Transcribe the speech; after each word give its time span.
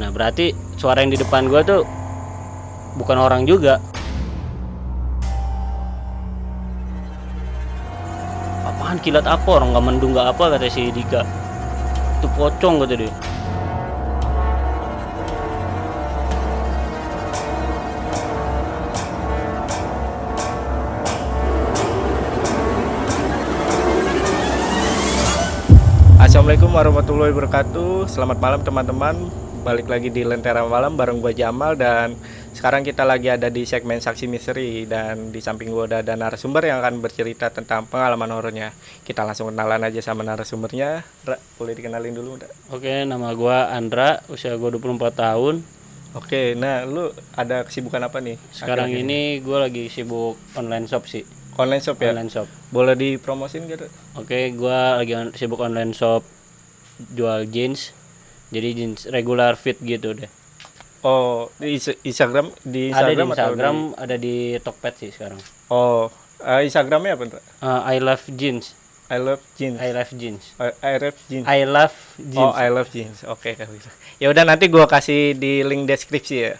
nah 0.00 0.08
berarti 0.08 0.56
suara 0.80 1.04
yang 1.04 1.12
di 1.12 1.20
depan 1.20 1.44
gua 1.52 1.60
tuh 1.60 1.84
bukan 2.96 3.20
orang 3.20 3.44
juga. 3.44 3.76
Apaan 8.64 8.96
kilat 9.04 9.28
apa? 9.28 9.44
Orang 9.60 9.76
nggak 9.76 9.84
mendung 9.84 10.16
nggak 10.16 10.32
apa 10.32 10.56
kata 10.56 10.72
si 10.72 10.88
Dika. 10.88 11.20
Itu 12.16 12.32
pocong 12.32 12.80
kata 12.80 12.96
dia. 12.96 13.12
Assalamualaikum 26.20 26.72
warahmatullahi 26.72 27.36
wabarakatuh. 27.36 28.08
Selamat 28.08 28.40
malam 28.40 28.60
teman-teman 28.64 29.49
Balik 29.60 29.86
lagi 29.86 30.08
di 30.08 30.24
Lentera 30.24 30.64
Malam 30.64 30.96
bareng 30.96 31.20
gue 31.20 31.36
Jamal 31.36 31.76
Dan 31.76 32.16
sekarang 32.50 32.80
kita 32.80 33.04
lagi 33.04 33.28
ada 33.28 33.46
di 33.46 33.62
segmen 33.62 34.00
Saksi 34.00 34.24
Misteri 34.24 34.84
Dan 34.84 35.28
di 35.28 35.38
samping 35.38 35.68
gue 35.68 35.84
udah 35.84 36.00
ada 36.00 36.16
narasumber 36.16 36.64
yang 36.64 36.80
akan 36.80 36.98
bercerita 36.98 37.48
tentang 37.48 37.84
pengalaman 37.84 38.30
horornya 38.30 38.72
Kita 39.04 39.20
langsung 39.20 39.52
kenalan 39.52 39.84
aja 39.84 40.00
sama 40.00 40.24
narasumbernya 40.24 41.04
Ra, 41.22 41.36
boleh 41.54 41.74
dikenalin 41.74 42.10
dulu 42.10 42.40
Ra? 42.40 42.48
oke 42.72 43.04
nama 43.04 43.28
gua 43.32 43.68
Andra 43.68 44.24
usia 44.26 44.56
gua 44.56 44.72
24 44.72 44.96
tahun 45.12 45.56
Oke, 46.10 46.58
nah 46.58 46.82
lu 46.82 47.06
ada 47.30 47.62
kesibukan 47.62 48.02
apa 48.02 48.18
nih? 48.18 48.34
sekarang 48.50 48.90
ini 48.90 49.38
gua 49.38 49.62
lagi 49.62 49.86
sibuk 49.86 50.34
online 50.56 50.88
shop 50.88 51.06
sih 51.06 51.22
Online 51.54 51.78
shop 51.78 52.00
ya? 52.00 52.10
online 52.10 52.32
shop 52.32 52.48
Boleh 52.68 52.96
dipromosin 52.96 53.68
gitu? 53.68 53.86
Oke, 54.16 54.50
gua 54.50 54.96
lagi 54.96 55.14
on- 55.14 55.30
sibuk 55.32 55.60
online 55.60 55.92
shop 55.92 56.24
jual 57.08 57.46
jeans. 57.46 57.94
Jadi 58.50 58.68
jeans 58.74 59.06
regular 59.10 59.54
fit 59.54 59.78
gitu 59.78 60.14
deh. 60.14 60.30
Oh, 61.00 61.48
di 61.56 61.80
Instagram 62.04 62.52
di 62.60 62.92
ada 62.92 63.08
di 63.08 63.16
Instagram, 63.16 63.28
atau 63.32 63.50
Instagram, 63.56 63.76
ada 63.96 64.16
di 64.20 64.36
Tokped 64.60 64.94
sih 65.00 65.08
sekarang. 65.08 65.40
Oh, 65.72 66.12
eh, 66.44 66.68
Instagramnya 66.68 67.16
apa? 67.16 67.24
Ra? 67.24 67.40
Uh, 67.64 67.80
I 67.88 67.96
love 68.04 68.20
jeans. 68.36 68.76
I 69.10 69.18
love 69.18 69.40
jeans. 69.56 69.80
I 69.80 69.90
love 69.96 70.12
jeans. 70.12 70.54
I, 70.60 70.70
I 70.84 70.92
love 71.00 71.18
jeans. 71.26 71.46
I 71.48 71.60
love 71.66 71.96
jeans. 72.20 72.38
Oh, 72.38 72.52
I 72.52 72.68
love 72.68 72.88
jeans. 72.92 73.24
Oke, 73.26 73.56
kalau 73.56 73.72
gitu. 73.74 73.90
Ya 74.20 74.28
udah 74.28 74.44
nanti 74.44 74.68
gua 74.68 74.84
kasih 74.86 75.34
di 75.34 75.64
link 75.64 75.88
deskripsi 75.88 76.36
ya. 76.36 76.54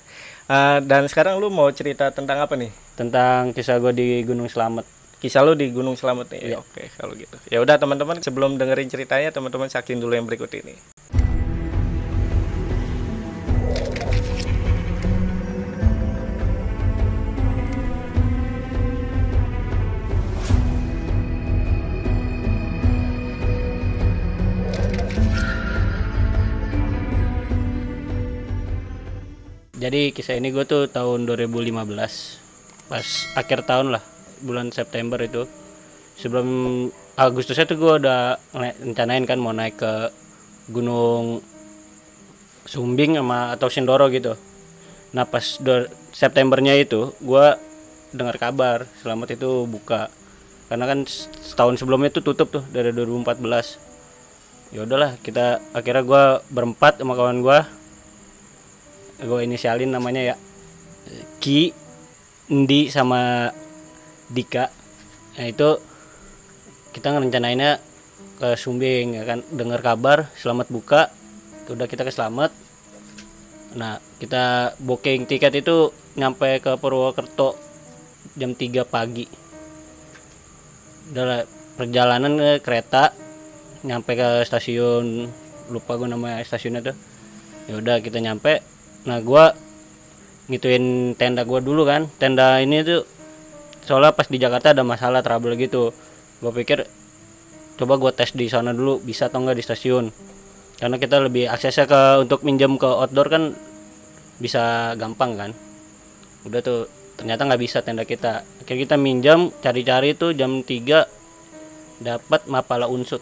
Eh, 0.50 0.78
dan 0.88 1.06
sekarang 1.06 1.38
lu 1.38 1.52
mau 1.52 1.68
cerita 1.70 2.10
tentang 2.10 2.40
apa 2.40 2.56
nih? 2.56 2.72
Tentang 2.96 3.52
kisah 3.52 3.76
gua 3.78 3.92
di 3.92 4.24
Gunung 4.24 4.48
Slamet. 4.48 4.88
Kisah 5.20 5.44
lu 5.44 5.52
di 5.52 5.68
Gunung 5.70 6.00
Slamet 6.00 6.32
nih. 6.32 6.56
Iya. 6.56 6.64
Oke, 6.64 6.88
kalau 6.96 7.12
gitu. 7.12 7.36
Ya 7.52 7.60
udah 7.60 7.76
teman-teman 7.76 8.18
sebelum 8.24 8.56
dengerin 8.56 8.88
ceritanya 8.88 9.30
teman-teman 9.30 9.68
saksiin 9.68 10.00
dulu 10.00 10.16
yang 10.16 10.24
berikut 10.24 10.48
ini. 10.56 10.74
Jadi 29.90 30.14
kisah 30.14 30.38
ini 30.38 30.54
gue 30.54 30.62
tuh 30.70 30.86
tahun 30.86 31.26
2015 31.26 31.74
pas 32.86 33.06
akhir 33.34 33.66
tahun 33.66 33.90
lah 33.90 33.98
bulan 34.38 34.70
September 34.70 35.18
itu. 35.18 35.50
Sebelum 36.14 36.46
Agustusnya 37.18 37.66
tuh 37.66 37.74
gue 37.74 37.92
udah 37.98 38.38
rencanain 38.54 39.26
kan 39.26 39.42
mau 39.42 39.50
naik 39.50 39.82
ke 39.82 40.14
Gunung 40.70 41.42
Sumbing 42.70 43.18
sama 43.18 43.50
atau 43.50 43.66
Sindoro 43.66 44.06
gitu. 44.14 44.38
Nah 45.10 45.26
pas 45.26 45.58
Septembernya 46.14 46.78
itu 46.78 47.10
gue 47.18 47.58
dengar 48.14 48.38
kabar 48.38 48.86
Selamat 49.02 49.34
itu 49.34 49.66
buka. 49.66 50.06
Karena 50.70 50.86
kan 50.86 51.02
setahun 51.42 51.82
sebelumnya 51.82 52.14
tuh 52.14 52.30
tutup 52.30 52.54
tuh 52.54 52.62
dari 52.70 52.94
2014 52.94 53.42
ya 54.70 54.86
udahlah 54.86 55.18
kita 55.18 55.58
akhirnya 55.74 56.06
gue 56.06 56.24
berempat 56.46 57.02
sama 57.02 57.18
kawan 57.18 57.42
gue 57.42 57.79
gue 59.20 59.40
inisialin 59.44 59.92
namanya 59.92 60.34
ya 60.34 60.36
Ki 61.40 61.72
Ndi 62.50 62.90
sama 62.90 63.52
Dika. 64.26 64.66
Nah 65.38 65.46
itu 65.46 65.78
kita 66.90 67.14
ngerencanainnya 67.14 67.78
ke 68.40 68.58
Sumbing 68.58 69.14
ya 69.14 69.22
kan? 69.22 69.46
Dengar 69.52 69.80
kabar 69.84 70.32
selamat 70.34 70.66
buka. 70.72 71.12
Udah 71.70 71.86
kita 71.86 72.02
ke 72.02 72.10
selamat 72.10 72.50
nah 73.70 74.02
kita 74.18 74.74
booking 74.82 75.30
tiket 75.30 75.62
itu 75.62 75.94
nyampe 76.18 76.58
ke 76.58 76.74
Purwokerto 76.74 77.54
jam 78.34 78.58
3 78.58 78.82
pagi. 78.82 79.30
Udah 81.14 81.46
perjalanan 81.78 82.34
ke 82.34 82.50
kereta 82.66 83.14
nyampe 83.86 84.18
ke 84.18 84.42
stasiun 84.42 85.30
lupa 85.70 85.94
gue 85.94 86.10
nama 86.10 86.42
stasiunnya 86.42 86.82
tuh. 86.82 86.96
Ya 87.70 87.78
udah 87.78 88.02
kita 88.02 88.18
nyampe 88.18 88.58
nah 89.08 89.18
gua 89.24 89.56
ngituin 90.50 91.14
tenda 91.14 91.46
gua 91.46 91.62
dulu 91.62 91.86
kan. 91.86 92.10
Tenda 92.18 92.58
ini 92.58 92.82
tuh 92.82 93.06
soalnya 93.86 94.12
pas 94.12 94.26
di 94.26 94.36
Jakarta 94.36 94.74
ada 94.74 94.82
masalah 94.82 95.22
trouble 95.22 95.54
gitu. 95.56 95.94
Gua 96.42 96.50
pikir 96.50 96.84
coba 97.78 97.96
gua 97.96 98.10
tes 98.10 98.34
di 98.34 98.50
sana 98.50 98.74
dulu 98.74 98.98
bisa 99.00 99.30
atau 99.30 99.40
enggak 99.40 99.56
di 99.56 99.64
stasiun. 99.64 100.10
Karena 100.80 100.96
kita 100.96 101.22
lebih 101.22 101.46
aksesnya 101.46 101.86
ke 101.86 102.00
untuk 102.24 102.42
minjem 102.42 102.80
ke 102.80 102.88
outdoor 102.88 103.28
kan 103.30 103.52
bisa 104.40 104.96
gampang 104.96 105.36
kan. 105.38 105.50
Udah 106.48 106.60
tuh 106.64 106.88
ternyata 107.20 107.44
nggak 107.44 107.60
bisa 107.60 107.84
tenda 107.84 108.08
kita. 108.08 108.42
Akhirnya 108.64 108.88
kita 108.88 108.96
minjam 108.96 109.52
cari-cari 109.60 110.16
tuh 110.16 110.32
jam 110.32 110.64
3 110.64 112.00
dapat 112.00 112.40
mapala 112.48 112.88
unsut. 112.88 113.20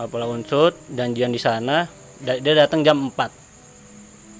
Mapala 0.00 0.24
unsut 0.24 0.72
janjian 0.88 1.30
di 1.30 1.38
sana. 1.38 1.84
Dia 2.24 2.56
datang 2.56 2.80
jam 2.80 3.12
4 3.12 3.43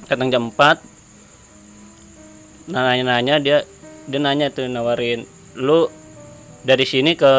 datang 0.07 0.31
jam 0.33 0.51
4 0.53 2.73
nah, 2.73 2.83
nanya-nanya 2.93 3.35
dia 3.41 3.59
dia 4.05 4.21
nanya 4.21 4.53
tuh 4.53 4.69
nawarin 4.69 5.25
lu 5.57 5.89
dari 6.65 6.85
sini 6.89 7.15
ke 7.15 7.33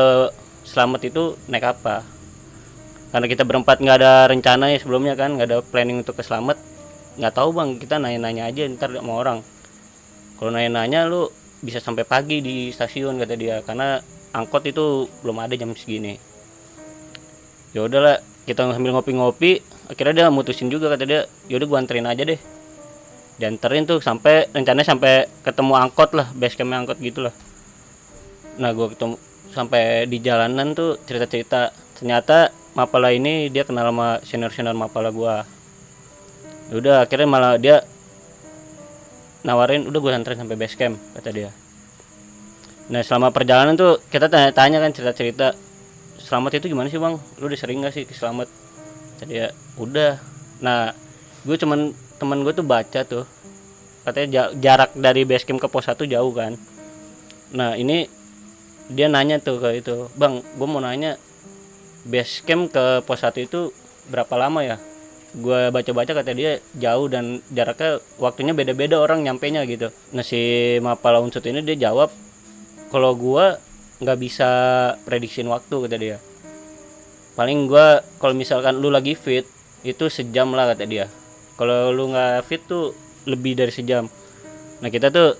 Selamat 0.66 1.06
itu 1.06 1.38
naik 1.46 1.78
apa? 1.78 2.02
Karena 3.14 3.30
kita 3.30 3.46
berempat 3.46 3.86
nggak 3.86 3.98
ada 4.02 4.26
rencana 4.26 4.74
ya 4.74 4.81
sebelumnya 4.81 5.14
kan 5.14 5.38
nggak 5.38 5.50
ada 5.50 5.59
planning 5.62 6.02
untuk 6.02 6.18
ke 6.18 6.26
Selamat 6.26 6.58
nggak 7.22 7.34
tahu 7.38 7.53
bang. 7.53 7.78
Kita 7.78 8.02
nanya-nanya 8.02 8.50
aja 8.50 8.66
ntar 8.74 8.90
sama 8.90 9.14
orang. 9.14 9.46
Kalau 10.42 10.50
nanya-nanya 10.50 11.06
lu 11.06 11.30
bisa 11.62 11.78
sampai 11.78 12.02
pagi 12.02 12.42
di 12.42 12.74
stasiun 12.74 13.22
kata 13.22 13.38
dia. 13.38 13.62
Karena 13.62 14.02
angkot 14.34 14.66
itu 14.66 15.06
belum 15.22 15.38
ada 15.38 15.53
jam 15.53 15.70
segini. 15.78 16.18
Ya 17.78 17.86
udahlah 17.86 18.26
kita 18.50 18.66
sambil 18.74 18.97
ngopi-ngopi 18.97 19.62
akhirnya 19.86 20.26
dia 20.26 20.34
mutusin 20.34 20.74
juga 20.74 20.90
kata 20.97 21.06
dia. 21.06 21.22
Yaudah 21.46 21.68
gua 21.70 21.78
anterin 21.86 22.09
aja 22.09 22.26
deh 22.26 22.42
dianterin 23.35 23.84
tuh 23.84 24.00
sampai 24.00 24.47
rencananya 24.56 24.96
sampai 24.96 25.28
ketemu 25.44 25.73
angkot 25.75 26.16
lah 26.16 26.31
base 26.35 26.56
camp 26.56 26.72
angkot 26.72 26.97
gitu 27.03 27.28
lah 27.28 27.35
nah 28.56 28.72
gua 28.72 28.88
ketemu 28.91 29.19
sampai 29.56 30.07
di 30.12 30.19
jalanan 30.19 30.75
tuh 30.75 31.00
cerita-cerita 31.07 31.72
ternyata 31.96 32.51
Mapala 32.75 33.16
ini 33.16 33.47
dia 33.47 33.63
kenal 33.63 33.88
sama 33.88 34.19
senior-senior 34.19 34.75
Mapala 34.75 35.07
gua. 35.07 35.47
Ya 36.68 36.75
udah 36.75 36.96
akhirnya 37.07 37.23
malah 37.23 37.56
dia 37.56 37.88
nawarin 39.47 39.88
udah 39.88 40.00
gua 40.03 40.12
anterin 40.12 40.44
sampai 40.44 40.59
base 40.59 40.75
camp 40.75 41.00
kata 41.16 41.31
dia. 41.31 41.50
Nah 42.91 43.00
selama 43.00 43.31
perjalanan 43.31 43.79
tuh 43.79 44.03
kita 44.12 44.28
tanya-tanya 44.28 44.84
kan 44.84 44.91
cerita-cerita 44.91 45.56
selamat 46.19 46.59
itu 46.59 46.75
gimana 46.75 46.91
sih 46.91 47.00
bang? 47.00 47.16
Lu 47.40 47.47
udah 47.47 47.56
sering 47.56 47.79
gak 47.79 47.96
sih 47.96 48.03
ke 48.03 48.12
selamat? 48.12 48.52
Tadi 49.23 49.40
ya 49.40 49.55
udah. 49.79 50.20
Nah 50.59 50.91
gue 51.47 51.55
cuman 51.55 51.96
teman 52.25 52.41
gue 52.41 52.53
tuh 52.57 52.66
baca 52.66 53.01
tuh. 53.05 53.29
Katanya 54.01 54.27
ja- 54.33 54.53
jarak 54.57 54.97
dari 54.97 55.22
base 55.29 55.45
camp 55.45 55.61
ke 55.61 55.69
pos 55.69 55.85
1 55.85 56.09
jauh 56.09 56.33
kan. 56.33 56.57
Nah 57.53 57.77
ini 57.77 58.09
dia 58.89 59.05
nanya 59.05 59.37
tuh 59.37 59.61
ke 59.61 59.81
itu 59.81 60.09
bang 60.17 60.41
gue 60.41 60.67
mau 60.69 60.81
nanya 60.81 61.22
base 62.09 62.41
camp 62.41 62.73
ke 62.73 63.05
pos 63.05 63.22
1 63.22 63.45
itu 63.45 63.69
berapa 64.09 64.33
lama 64.41 64.66
ya? 64.66 64.81
Gue 65.37 65.69
baca-baca 65.69 66.17
kata 66.17 66.33
dia 66.33 66.57
jauh 66.73 67.05
dan 67.05 67.45
jaraknya 67.53 68.01
waktunya 68.17 68.57
beda-beda 68.57 68.97
orang 68.97 69.22
nyampe 69.22 69.45
nya 69.53 69.61
gitu. 69.69 69.93
Nah 70.09 70.25
si 70.25 70.41
Mapala 70.81 71.22
Unsut 71.22 71.45
ini 71.45 71.61
dia 71.61 71.77
jawab 71.89 72.09
kalau 72.89 73.13
gua 73.13 73.61
nggak 74.01 74.17
bisa 74.17 74.49
prediksiin 75.05 75.49
waktu 75.49 75.75
kata 75.77 75.97
dia. 75.97 76.17
Paling 77.37 77.69
gua 77.69 78.01
kalau 78.17 78.33
misalkan 78.33 78.81
lu 78.81 78.89
lagi 78.89 79.13
fit 79.13 79.45
itu 79.85 80.09
sejam 80.09 80.49
lah 80.55 80.72
kata 80.73 80.85
dia 80.89 81.05
kalau 81.55 81.91
lu 81.91 82.11
nggak 82.11 82.43
fit 82.47 82.61
tuh 82.67 82.91
lebih 83.25 83.55
dari 83.55 83.72
sejam. 83.72 84.07
Nah 84.84 84.90
kita 84.91 85.09
tuh 85.09 85.40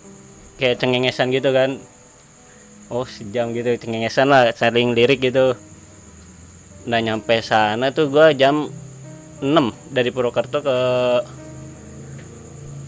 kayak 0.58 0.80
cengengesan 0.80 1.32
gitu 1.32 1.52
kan. 1.52 1.80
Oh 2.90 3.04
sejam 3.04 3.52
gitu 3.52 3.76
cengengesan 3.76 4.32
lah 4.32 4.52
saling 4.56 4.96
lirik 4.96 5.22
gitu. 5.22 5.56
Nah 6.88 7.00
nyampe 7.02 7.40
sana 7.42 7.92
tuh 7.92 8.08
gua 8.08 8.32
jam 8.32 8.70
6 9.44 9.92
dari 9.92 10.10
Purwokerto 10.16 10.64
ke 10.64 10.78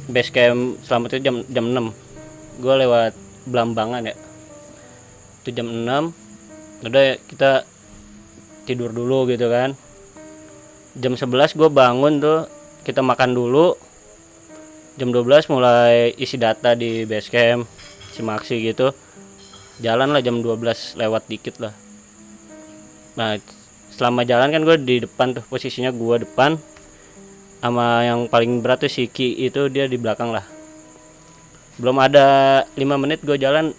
base 0.08 0.32
camp 0.32 0.80
selamat 0.88 1.20
itu 1.20 1.28
jam 1.28 1.36
jam 1.52 1.66
6 1.68 2.64
gue 2.64 2.74
lewat 2.88 3.14
Belambangan 3.48 4.08
ya. 4.08 4.16
Itu 5.44 5.52
jam 5.56 5.68
6 5.68 6.88
udah 6.88 7.20
kita 7.28 7.68
tidur 8.64 8.92
dulu 8.92 9.28
gitu 9.28 9.48
kan. 9.52 9.76
Jam 10.98 11.14
11 11.16 11.56
gue 11.56 11.70
bangun 11.70 12.24
tuh 12.24 12.57
kita 12.88 13.04
makan 13.04 13.36
dulu. 13.36 13.76
Jam 14.96 15.12
12 15.12 15.52
mulai 15.52 16.16
isi 16.16 16.40
data 16.40 16.72
di 16.74 17.04
base 17.04 17.28
camp 17.28 17.68
Simaksi 18.16 18.64
gitu. 18.64 18.96
Jalan 19.84 20.16
lah 20.16 20.24
jam 20.24 20.40
12 20.40 20.96
lewat 20.96 21.28
dikit 21.28 21.60
lah. 21.60 21.76
Nah 23.20 23.36
selama 23.92 24.24
jalan 24.24 24.56
kan 24.56 24.64
gue 24.64 24.78
di 24.80 24.96
depan 25.04 25.36
tuh 25.36 25.44
posisinya 25.52 25.92
gue 25.92 26.24
depan. 26.24 26.56
Sama 27.60 28.08
yang 28.08 28.32
paling 28.32 28.64
berat 28.64 28.88
tuh 28.88 28.90
si 28.90 29.12
Ki 29.12 29.36
itu 29.36 29.68
dia 29.68 29.86
di 29.92 30.00
belakang 30.00 30.32
lah. 30.32 30.48
Belum 31.76 32.00
ada 32.00 32.64
lima 32.80 32.96
menit 32.96 33.22
gue 33.22 33.36
jalan 33.36 33.76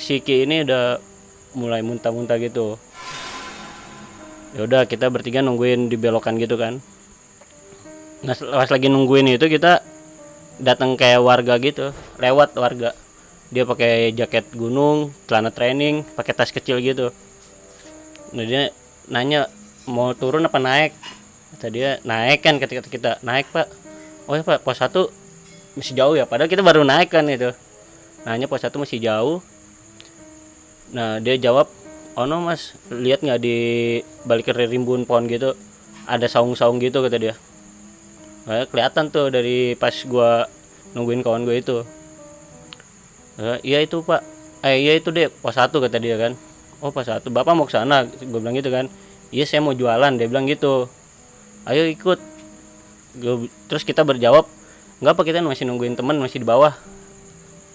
si 0.00 0.24
Ki 0.24 0.48
ini 0.48 0.64
udah 0.64 0.98
mulai 1.54 1.84
muntah-muntah 1.84 2.40
gitu. 2.40 2.80
Ya 4.56 4.64
udah 4.64 4.88
kita 4.88 5.12
bertiga 5.12 5.44
nungguin 5.44 5.92
di 5.92 6.00
belokan 6.00 6.40
gitu 6.40 6.56
kan 6.56 6.80
pas 8.26 8.68
lagi 8.70 8.90
nungguin 8.90 9.38
itu 9.38 9.46
kita 9.46 9.86
datang 10.58 10.98
kayak 10.98 11.22
warga 11.22 11.54
gitu 11.62 11.94
lewat 12.18 12.58
warga. 12.58 12.90
Dia 13.54 13.62
pakai 13.62 14.10
jaket 14.10 14.50
gunung 14.58 15.14
celana 15.30 15.54
training 15.54 16.02
pakai 16.18 16.34
tas 16.34 16.50
kecil 16.50 16.82
gitu. 16.82 17.14
Nah 18.34 18.42
dia 18.42 18.74
nanya 19.06 19.46
mau 19.86 20.10
turun 20.18 20.42
apa 20.42 20.58
naik? 20.58 20.92
Kata 21.54 21.70
dia 21.70 22.02
naik 22.02 22.42
kan 22.42 22.58
ketika 22.58 22.82
kita. 22.90 23.22
Naik 23.22 23.46
pak. 23.54 23.70
Oh 24.26 24.34
ya 24.34 24.42
pak 24.42 24.66
pos 24.66 24.82
satu 24.82 25.06
masih 25.78 25.94
jauh 25.94 26.18
ya? 26.18 26.26
Padahal 26.26 26.50
kita 26.50 26.66
baru 26.66 26.82
naik 26.82 27.14
kan 27.14 27.22
itu 27.30 27.54
nanya 28.26 28.50
pos 28.50 28.66
satu 28.66 28.82
masih 28.82 28.98
jauh? 28.98 29.38
Nah 30.90 31.22
dia 31.22 31.38
jawab 31.38 31.70
oh 32.18 32.26
no 32.26 32.42
mas 32.42 32.74
lihat 32.90 33.22
nggak 33.22 33.38
di 33.38 33.56
balik 34.26 34.50
rimbun 34.50 35.06
pohon 35.06 35.30
gitu? 35.30 35.54
Ada 36.10 36.26
saung-saung 36.26 36.82
gitu 36.82 36.98
kata 37.02 37.18
dia 37.18 37.34
nah, 38.46 38.64
kelihatan 38.70 39.10
tuh 39.10 39.28
dari 39.28 39.74
pas 39.74 39.92
gua 40.06 40.46
nungguin 40.96 41.20
kawan 41.20 41.44
gue 41.44 41.56
itu. 41.60 41.78
Nah, 43.36 43.60
iya 43.60 43.84
itu 43.84 44.00
pak. 44.00 44.24
Eh 44.64 44.80
iya 44.80 44.96
itu 44.96 45.12
deh 45.12 45.28
pos 45.28 45.52
satu 45.58 45.82
kata 45.82 46.00
dia 46.00 46.16
kan. 46.16 46.32
Oh 46.80 46.88
pas 46.88 47.04
satu. 47.04 47.28
Bapak 47.28 47.52
mau 47.52 47.68
ke 47.68 47.74
sana 47.76 48.08
gue 48.08 48.40
bilang 48.40 48.56
gitu 48.56 48.72
kan. 48.72 48.88
Iya 49.28 49.44
saya 49.44 49.60
mau 49.60 49.76
jualan 49.76 50.16
dia 50.16 50.30
bilang 50.30 50.48
gitu. 50.48 50.88
Ayo 51.68 51.84
ikut. 51.90 52.22
Gua, 53.20 53.44
terus 53.68 53.84
kita 53.84 54.04
berjawab 54.06 54.48
nggak 54.96 55.12
apa 55.12 55.22
kita 55.28 55.44
masih 55.44 55.68
nungguin 55.68 55.98
temen 55.98 56.16
masih 56.16 56.40
di 56.40 56.48
bawah. 56.48 56.72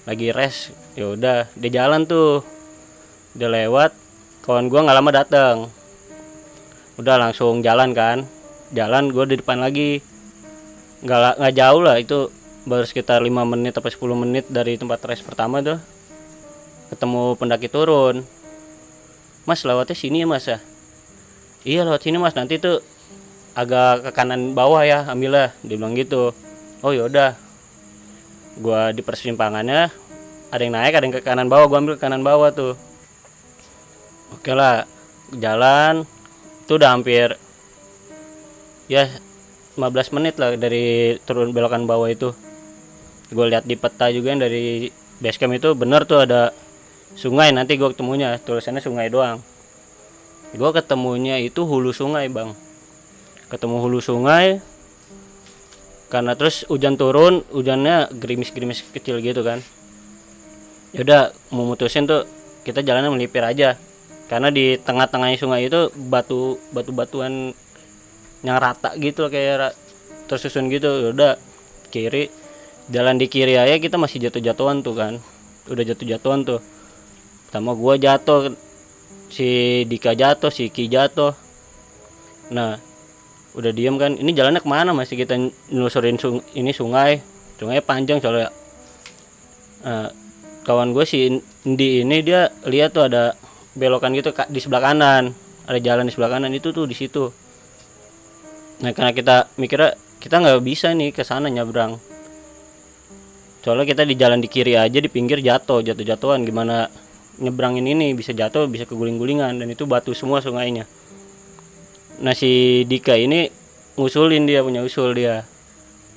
Lagi 0.10 0.34
res. 0.34 0.74
Ya 0.98 1.14
udah 1.14 1.46
dia 1.54 1.70
jalan 1.70 2.10
tuh. 2.10 2.42
Dia 3.38 3.52
lewat 3.52 3.94
kawan 4.42 4.72
gua 4.72 4.90
nggak 4.90 4.98
lama 4.98 5.12
datang 5.14 5.58
udah 7.02 7.16
langsung 7.18 7.66
jalan 7.66 7.98
kan. 7.98 8.30
Jalan 8.72 9.12
gue 9.12 9.26
di 9.28 9.36
depan 9.42 9.60
lagi 9.60 10.00
nggak 11.02 11.42
nggak 11.42 11.54
jauh 11.58 11.82
lah 11.82 11.98
itu 11.98 12.30
baru 12.66 12.86
sekitar 12.86 13.26
5 13.26 13.34
menit 13.46 13.74
atau 13.74 13.90
10 13.90 14.22
menit 14.22 14.46
dari 14.50 14.78
tempat 14.78 15.02
res 15.06 15.22
pertama 15.26 15.62
tuh. 15.66 15.82
Ketemu 16.94 17.34
pendaki 17.40 17.68
turun. 17.72 18.22
Mas 19.50 19.66
lewatnya 19.66 19.98
sini 19.98 20.22
ya 20.22 20.28
mas 20.30 20.46
ya? 20.46 20.60
Iya 21.66 21.82
lewat 21.90 22.06
sini 22.06 22.22
mas. 22.22 22.38
Nanti 22.38 22.62
tuh 22.62 22.86
agak 23.58 24.06
ke 24.06 24.12
kanan 24.14 24.54
bawah 24.54 24.86
ya 24.86 25.10
ambillah 25.10 25.58
dia 25.66 25.76
bilang 25.82 25.98
gitu. 25.98 26.38
Oh 26.86 26.94
yaudah 26.94 27.34
gua 28.62 28.94
di 28.94 29.02
persimpangannya 29.02 29.90
ada 30.52 30.62
yang 30.62 30.74
naik 30.76 30.94
ada 30.94 31.06
yang 31.10 31.16
ke 31.18 31.26
kanan 31.26 31.50
bawah. 31.50 31.66
Gua 31.66 31.78
ambil 31.82 31.98
ke 31.98 32.04
kanan 32.06 32.22
bawah 32.22 32.54
tuh. 32.54 32.78
Oke 34.38 34.54
lah 34.54 34.86
jalan. 35.34 36.06
Itu 36.68 36.78
udah 36.78 36.94
hampir 36.94 37.42
ya 38.86 39.08
15 39.78 40.16
menit 40.20 40.36
lah 40.36 40.56
dari 40.60 41.16
turun 41.24 41.56
belokan 41.56 41.88
bawah 41.88 42.12
itu. 42.12 42.36
Gue 43.32 43.48
lihat 43.48 43.64
di 43.64 43.80
peta 43.80 44.12
juga 44.12 44.36
yang 44.36 44.44
dari 44.44 44.92
basecamp 45.24 45.56
itu 45.56 45.72
bener 45.72 46.04
tuh 46.04 46.28
ada 46.28 46.52
sungai 47.16 47.56
nanti 47.56 47.80
gue 47.80 47.88
ketemunya. 47.96 48.36
Tulisannya 48.44 48.84
sungai 48.84 49.08
doang. 49.08 49.40
Gue 50.52 50.70
ketemunya 50.76 51.40
itu 51.40 51.64
hulu 51.64 51.96
sungai 51.96 52.28
bang. 52.28 52.52
Ketemu 53.48 53.78
hulu 53.80 54.00
sungai 54.04 54.60
karena 56.12 56.36
terus 56.36 56.68
hujan 56.68 57.00
turun 57.00 57.48
hujannya 57.56 58.12
gerimis-gerimis 58.12 58.84
kecil 58.92 59.24
gitu 59.24 59.48
kan. 59.48 59.64
Yaudah 60.92 61.32
mau 61.56 61.64
mutusin 61.64 62.04
tuh 62.04 62.28
kita 62.68 62.84
jalannya 62.84 63.16
melipir 63.16 63.48
aja. 63.48 63.80
Karena 64.28 64.52
di 64.52 64.76
tengah-tengahnya 64.76 65.40
sungai 65.40 65.72
itu 65.72 65.88
batu 65.96 66.60
batu-batuan 66.76 67.56
yang 68.42 68.58
rata 68.58 68.94
gitu 68.98 69.30
kayak 69.30 69.78
tersusun 70.26 70.70
gitu. 70.70 71.10
Yaudah 71.10 71.38
kiri 71.94 72.30
jalan 72.90 73.16
di 73.22 73.30
kiri 73.30 73.56
aja 73.56 73.78
kita 73.78 73.96
masih 73.98 74.30
jatuh-jatuhan 74.30 74.82
tuh 74.82 74.96
kan. 74.98 75.14
Udah 75.70 75.84
jatuh-jatuhan 75.86 76.44
tuh. 76.46 76.60
Pertama 77.48 77.76
gua 77.78 78.00
jatuh 78.00 78.56
si 79.32 79.82
Dika 79.88 80.18
jatuh 80.18 80.52
si 80.52 80.68
Ki 80.74 80.92
jatuh. 80.92 81.36
Nah 82.52 82.80
udah 83.52 83.72
diem 83.76 84.00
kan. 84.00 84.16
Ini 84.16 84.32
jalannya 84.32 84.64
ke 84.64 84.70
mana 84.70 84.96
masih 84.96 85.20
kita 85.20 85.36
nelusurin 85.70 86.16
sung 86.16 86.40
ini 86.56 86.72
sungai? 86.72 87.20
Sungai 87.60 87.84
panjang 87.84 88.24
soalnya. 88.24 88.50
Nah, 89.82 90.10
kawan 90.62 90.94
gue 90.94 91.06
si 91.10 91.30
Indi 91.66 92.06
ini 92.06 92.22
dia 92.22 92.54
lihat 92.70 92.94
tuh 92.94 93.10
ada 93.10 93.34
belokan 93.74 94.14
gitu 94.14 94.34
di 94.50 94.60
sebelah 94.62 94.94
kanan. 94.94 95.34
Ada 95.66 95.78
jalan 95.82 96.10
di 96.10 96.12
sebelah 96.14 96.38
kanan 96.38 96.54
itu 96.54 96.70
tuh 96.74 96.90
di 96.90 96.96
situ 96.98 97.30
nah 98.82 98.92
karena 98.94 99.12
kita 99.14 99.36
mikirnya 99.62 99.94
kita 100.18 100.42
nggak 100.42 100.62
bisa 100.66 100.94
nih 100.94 101.14
ke 101.14 101.22
sana 101.22 101.50
nyabrang 101.50 102.02
soalnya 103.62 103.86
kita 103.86 104.06
di 104.06 104.18
jalan 104.18 104.42
di 104.42 104.50
kiri 104.50 104.74
aja 104.74 104.98
di 104.98 105.10
pinggir 105.10 105.38
jatuh 105.42 105.86
jatuh 105.86 106.06
jatuhan 106.06 106.42
gimana 106.42 106.90
nyebrangin 107.42 107.84
ini 107.90 108.14
bisa 108.14 108.32
jatuh 108.32 108.70
bisa 108.70 108.86
keguling-gulingan. 108.86 109.58
Dan 109.58 109.68
itu 109.74 109.90
batu 109.90 110.14
semua 110.14 110.40
sungainya. 110.40 110.86
Nah 112.22 112.38
si 112.38 112.84
Dika 112.86 113.18
ini 113.18 113.50
ngusulin 113.98 114.46
dia 114.46 114.62
punya 114.62 114.86
usul 114.86 115.18
dia. 115.18 115.44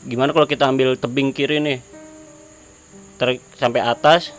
Gimana 0.04 0.36
kalau 0.36 0.44
kita 0.44 0.68
ambil 0.68 1.00
tebing 1.00 1.32
kiri 1.32 1.64
nih? 1.64 1.78
Ter 3.16 3.40
sampai 3.56 3.80
atas 3.80 4.36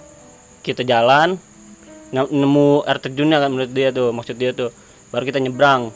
kita 0.61 0.85
jalan 0.85 1.41
nemu 2.13 2.85
air 2.85 3.01
terjunnya 3.01 3.41
kan 3.41 3.49
menurut 3.49 3.73
dia 3.73 3.89
tuh 3.89 4.13
maksud 4.13 4.37
dia 4.37 4.53
tuh. 4.53 4.69
Baru 5.09 5.25
kita 5.25 5.41
nyebrang 5.41 5.89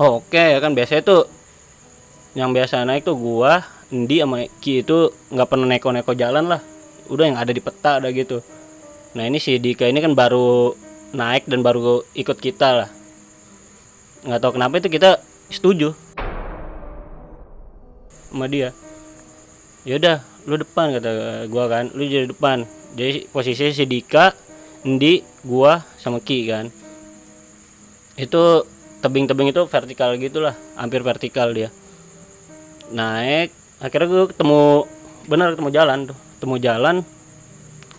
oke 0.00 0.32
okay, 0.32 0.56
kan 0.64 0.72
biasanya 0.72 1.04
tuh 1.04 1.22
yang 2.32 2.56
biasa 2.56 2.88
naik 2.88 3.04
tuh 3.04 3.20
gua 3.20 3.60
Endi 3.90 4.22
sama 4.22 4.46
Ki 4.62 4.86
itu 4.86 5.10
nggak 5.34 5.48
pernah 5.50 5.66
neko-neko 5.66 6.14
jalan 6.14 6.46
lah. 6.46 6.62
Udah 7.10 7.26
yang 7.26 7.34
ada 7.34 7.50
di 7.50 7.58
peta 7.58 7.98
ada 7.98 8.06
gitu. 8.14 8.38
Nah 9.18 9.26
ini 9.26 9.42
si 9.42 9.58
Dika 9.58 9.90
ini 9.90 9.98
kan 9.98 10.14
baru 10.14 10.70
naik 11.10 11.50
dan 11.50 11.66
baru 11.66 12.06
ikut 12.14 12.38
kita 12.38 12.86
lah. 12.86 12.88
Nggak 14.22 14.40
tahu 14.40 14.52
kenapa 14.54 14.78
itu 14.78 14.88
kita 14.94 15.18
setuju 15.50 15.90
sama 18.30 18.46
dia. 18.46 18.70
Yaudah 19.82 20.22
lu 20.46 20.54
depan 20.54 20.94
kata 20.94 21.10
gua 21.50 21.66
kan. 21.66 21.90
Lu 21.90 22.06
jadi 22.06 22.30
depan. 22.30 22.62
Jadi 22.94 23.26
posisi 23.34 23.74
si 23.74 23.84
Dika 23.90 24.30
Endi 24.86 25.26
gua 25.42 25.82
sama 25.98 26.22
Ki 26.22 26.46
kan. 26.46 26.70
Itu 28.14 28.62
tebing-tebing 29.00 29.52
itu 29.52 29.64
vertikal 29.64 30.12
gitulah 30.16 30.54
hampir 30.76 31.00
vertikal 31.00 31.50
dia. 31.52 31.72
Naik 32.92 33.52
akhirnya 33.80 34.08
gue 34.08 34.24
ketemu 34.32 34.84
benar 35.28 35.56
ketemu 35.56 35.70
jalan 35.72 35.98
tuh. 36.12 36.18
Ketemu 36.40 36.56
jalan 36.60 36.96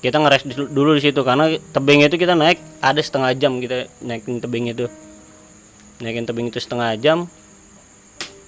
kita 0.01 0.17
ngeres 0.17 0.43
dulu 0.73 0.97
di 0.97 1.01
situ 1.05 1.21
karena 1.21 1.53
tebing 1.77 2.01
itu 2.01 2.17
kita 2.17 2.33
naik 2.33 2.57
ada 2.81 2.97
setengah 2.97 3.37
jam 3.37 3.61
kita 3.61 3.85
naikin 4.01 4.41
tebing 4.41 4.73
itu. 4.73 4.89
Naikin 6.01 6.25
tebing 6.25 6.49
itu 6.49 6.57
setengah 6.57 6.97
jam. 6.97 7.29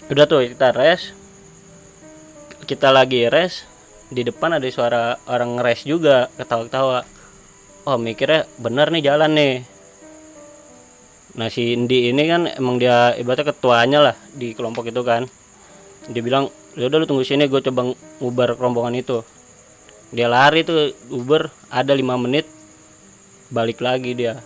Udah 0.10 0.25
tuh 0.25 0.45
kita 0.50 0.74
res. 0.74 1.13
Kita 2.65 2.89
lagi 2.89 3.29
res 3.29 3.69
di 4.10 4.25
depan 4.25 4.57
ada 4.57 4.65
suara 4.69 5.17
orang 5.29 5.62
ngeres 5.62 5.86
juga 5.86 6.29
ketawa-ketawa. 6.38 7.05
Oh 7.86 8.00
mikirnya 8.01 8.50
bener 8.57 8.89
nih 8.89 9.03
jalan 9.03 9.31
nih 9.36 9.72
nah 11.33 11.49
si 11.49 11.73
Indi 11.73 12.13
ini 12.13 12.29
kan 12.29 12.45
emang 12.45 12.77
dia 12.77 13.17
ibaratnya 13.17 13.49
ketuanya 13.49 13.99
lah 13.99 14.15
di 14.33 14.53
kelompok 14.53 14.89
itu 14.89 15.01
kan. 15.01 15.25
Dia 16.09 16.21
bilang 16.21 16.51
ya 16.77 16.89
udah 16.89 16.97
lu 17.01 17.05
tunggu 17.09 17.25
sini 17.25 17.49
gue 17.49 17.61
coba 17.61 17.93
ngubar 18.21 18.53
rombongan 18.57 19.01
itu. 19.01 19.25
Dia 20.13 20.29
lari 20.29 20.61
tuh 20.61 20.93
Uber 21.09 21.49
ada 21.73 21.93
lima 21.97 22.13
menit 22.21 22.45
balik 23.49 23.81
lagi 23.81 24.13
dia. 24.13 24.41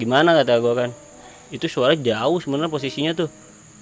Gimana? 0.00 0.32
kata 0.40 0.60
gue 0.60 0.74
kan. 0.76 0.90
Itu 1.52 1.68
suara 1.68 1.92
jauh 1.92 2.40
sebenarnya 2.40 2.72
posisinya 2.72 3.12
tuh. 3.12 3.28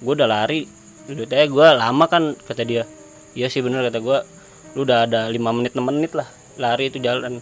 Gue 0.03 0.13
udah 0.19 0.27
lari 0.27 0.67
udah 1.05 1.25
tanya 1.29 1.45
gue 1.47 1.67
lama 1.79 2.05
kan 2.11 2.23
kata 2.35 2.63
dia. 2.67 2.83
Iya 3.35 3.47
sih 3.47 3.63
bener 3.63 3.87
kata 3.87 3.99
gue 4.03 4.17
lu 4.75 4.83
udah 4.83 5.07
ada 5.07 5.31
lima 5.31 5.55
menit 5.55 5.71
6 5.71 5.79
menit 5.87 6.11
lah 6.11 6.27
lari 6.59 6.91
itu 6.91 6.99
jalan 6.99 7.39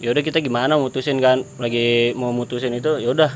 ya 0.00 0.16
udah 0.16 0.24
kita 0.24 0.40
gimana 0.40 0.80
mutusin 0.80 1.20
kan? 1.20 1.44
Lagi 1.60 2.16
mau 2.16 2.32
mutusin 2.32 2.72
itu 2.72 2.96
ya 2.98 3.12
udah 3.12 3.30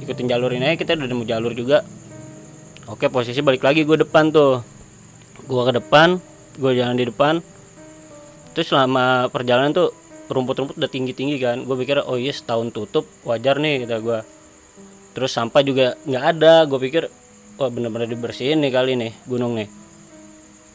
ikutin 0.00 0.26
jalur 0.26 0.50
ini 0.56 0.72
aja 0.72 0.76
kita 0.80 0.96
udah 0.96 1.08
nemu 1.08 1.24
jalur 1.28 1.52
juga. 1.52 1.84
Oke 2.88 3.12
posisi 3.12 3.44
balik 3.44 3.62
lagi 3.62 3.84
gue 3.84 4.00
depan 4.00 4.32
tuh. 4.32 4.64
Gue 5.44 5.62
ke 5.68 5.76
depan 5.76 6.16
gue 6.56 6.72
jalan 6.72 6.96
di 6.96 7.06
depan. 7.06 7.44
Terus 8.56 8.72
selama 8.72 9.28
perjalanan 9.28 9.76
tuh 9.76 9.92
rumput-rumput 10.32 10.80
udah 10.80 10.90
tinggi-tinggi 10.90 11.36
kan? 11.38 11.62
Gue 11.68 11.76
pikir 11.84 12.00
oh 12.00 12.16
iya 12.16 12.32
setahun 12.32 12.72
tutup 12.72 13.04
wajar 13.28 13.60
nih 13.60 13.84
kata 13.84 14.00
gue 14.00 14.18
terus 15.12 15.30
sampah 15.36 15.60
juga 15.60 16.00
nggak 16.08 16.24
ada. 16.24 16.64
Gue 16.64 16.80
pikir 16.88 17.12
wah 17.60 17.68
bener-bener 17.68 18.08
dibersihin 18.08 18.64
nih 18.64 18.72
kali 18.72 18.96
nih 18.96 19.12
gunung 19.28 19.60
nih. 19.60 19.68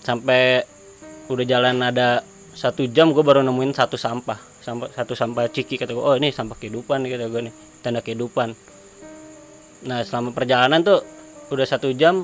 Sampai 0.06 0.62
udah 1.26 1.46
jalan 1.48 1.82
ada 1.82 2.22
satu 2.54 2.86
jam 2.86 3.10
gue 3.10 3.24
baru 3.26 3.42
nemuin 3.42 3.74
satu 3.74 3.98
sampah 3.98 4.53
sampah 4.64 4.88
satu 4.96 5.12
sampah 5.12 5.52
ciki 5.52 5.76
kata 5.76 5.92
gue 5.92 6.00
oh 6.00 6.16
ini 6.16 6.32
sampah 6.32 6.56
kehidupan 6.56 7.04
kata 7.04 7.28
gue 7.28 7.42
nih 7.52 7.54
tanda 7.84 8.00
kehidupan. 8.00 8.56
Nah 9.84 10.00
selama 10.08 10.32
perjalanan 10.32 10.80
tuh 10.80 11.04
udah 11.52 11.68
satu 11.68 11.92
jam 11.92 12.24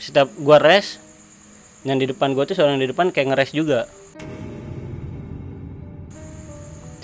setiap 0.00 0.32
gue 0.32 0.56
rest 0.56 1.04
yang 1.84 2.00
di 2.00 2.08
depan 2.08 2.32
gue 2.32 2.48
tuh 2.48 2.56
seorang 2.56 2.80
di 2.80 2.88
depan 2.88 3.12
kayak 3.12 3.36
ngeres 3.36 3.52
juga. 3.52 3.84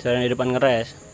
Suara 0.01 0.25
di 0.25 0.33
depan 0.33 0.57
ngeres 0.57 1.05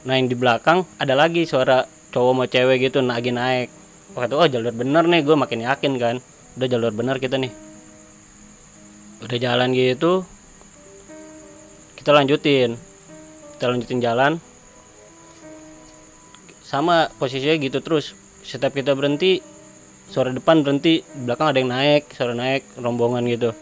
nah 0.00 0.16
yang 0.16 0.32
di 0.32 0.38
belakang 0.38 0.88
ada 0.96 1.12
lagi 1.12 1.44
suara 1.44 1.84
cowok 2.08 2.32
mau 2.32 2.48
cewek 2.48 2.88
gitu 2.88 3.04
lagi 3.04 3.36
naik 3.36 3.68
waktu 4.16 4.32
oh 4.32 4.48
jalur 4.48 4.72
bener 4.72 5.04
nih 5.04 5.26
gue 5.26 5.34
makin 5.34 5.66
yakin 5.66 5.92
kan. 5.98 6.16
Udah 6.54 6.68
jalur 6.70 6.94
bener 6.94 7.18
kita 7.18 7.34
nih. 7.34 7.50
Udah 9.26 9.36
jalan 9.42 9.74
gitu 9.74 10.22
kita 12.00 12.16
lanjutin. 12.16 12.80
Kita 13.60 13.68
lanjutin 13.68 14.00
jalan. 14.00 14.40
Sama 16.64 17.12
posisinya 17.20 17.60
gitu 17.60 17.84
terus. 17.84 18.16
Setiap 18.40 18.72
kita 18.72 18.96
berhenti 18.96 19.44
suara 20.08 20.32
depan 20.32 20.64
berhenti 20.64 21.04
belakang 21.12 21.52
ada 21.52 21.58
yang 21.60 21.70
naik 21.70 22.08
suara 22.16 22.32
naik 22.32 22.64
rombongan 22.80 23.28
gitu. 23.28 23.52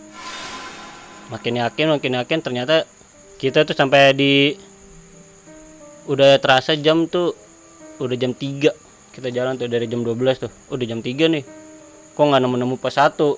Makin 1.34 1.60
yakin 1.60 1.98
makin 1.98 2.12
yakin 2.22 2.38
ternyata 2.40 2.86
kita 3.42 3.66
tuh 3.66 3.74
sampai 3.74 4.14
di 4.14 4.54
udah 6.08 6.38
terasa 6.38 6.78
jam 6.78 7.10
tuh 7.10 7.34
udah 7.98 8.16
jam 8.16 8.32
3 8.32 8.70
kita 9.18 9.34
jalan 9.34 9.58
tuh 9.58 9.66
dari 9.66 9.90
jam 9.90 10.06
12 10.06 10.46
tuh. 10.46 10.52
Udah 10.70 10.86
jam 10.86 11.02
3 11.02 11.26
nih. 11.26 11.42
Kok 12.14 12.22
nggak 12.22 12.42
nemu-nemu 12.46 12.78
pas 12.78 12.94
satu? 12.94 13.34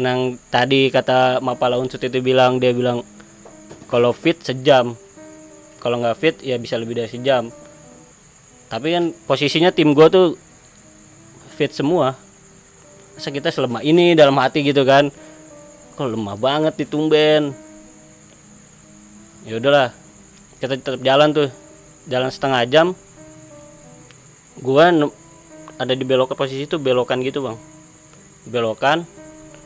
Nang 0.00 0.40
tadi 0.48 0.88
kata 0.88 1.44
Mapala 1.44 1.76
Unsut 1.76 2.00
itu 2.00 2.24
bilang 2.24 2.56
dia 2.56 2.72
bilang 2.72 3.04
kalau 3.88 4.12
fit 4.12 4.36
sejam. 4.44 4.94
Kalau 5.80 5.96
nggak 5.98 6.16
fit 6.20 6.36
ya 6.44 6.60
bisa 6.60 6.76
lebih 6.76 7.00
dari 7.00 7.08
sejam. 7.08 7.48
Tapi 8.68 8.92
kan 8.92 9.04
posisinya 9.24 9.72
tim 9.72 9.96
gue 9.96 10.06
tuh 10.12 10.36
fit 11.56 11.72
semua. 11.72 12.12
Masa 13.16 13.34
kita 13.34 13.50
selemah 13.50 13.82
ini 13.82 14.12
dalam 14.12 14.36
hati 14.38 14.62
gitu 14.62 14.84
kan? 14.84 15.10
Kok 15.96 16.14
lemah 16.14 16.36
banget 16.38 16.78
di 16.78 16.84
tumben? 16.86 17.50
Ya 19.48 19.58
udahlah 19.58 19.90
kita 20.60 20.78
tetap 20.78 21.02
jalan 21.02 21.34
tuh. 21.34 21.50
Jalan 22.06 22.30
setengah 22.30 22.62
jam. 22.70 22.86
Gua 24.58 24.90
ada 25.78 25.94
di 25.94 26.02
belok 26.02 26.34
posisi 26.34 26.66
itu 26.66 26.76
belokan 26.78 27.22
gitu 27.22 27.42
bang. 27.42 27.56
Belokan 28.50 29.06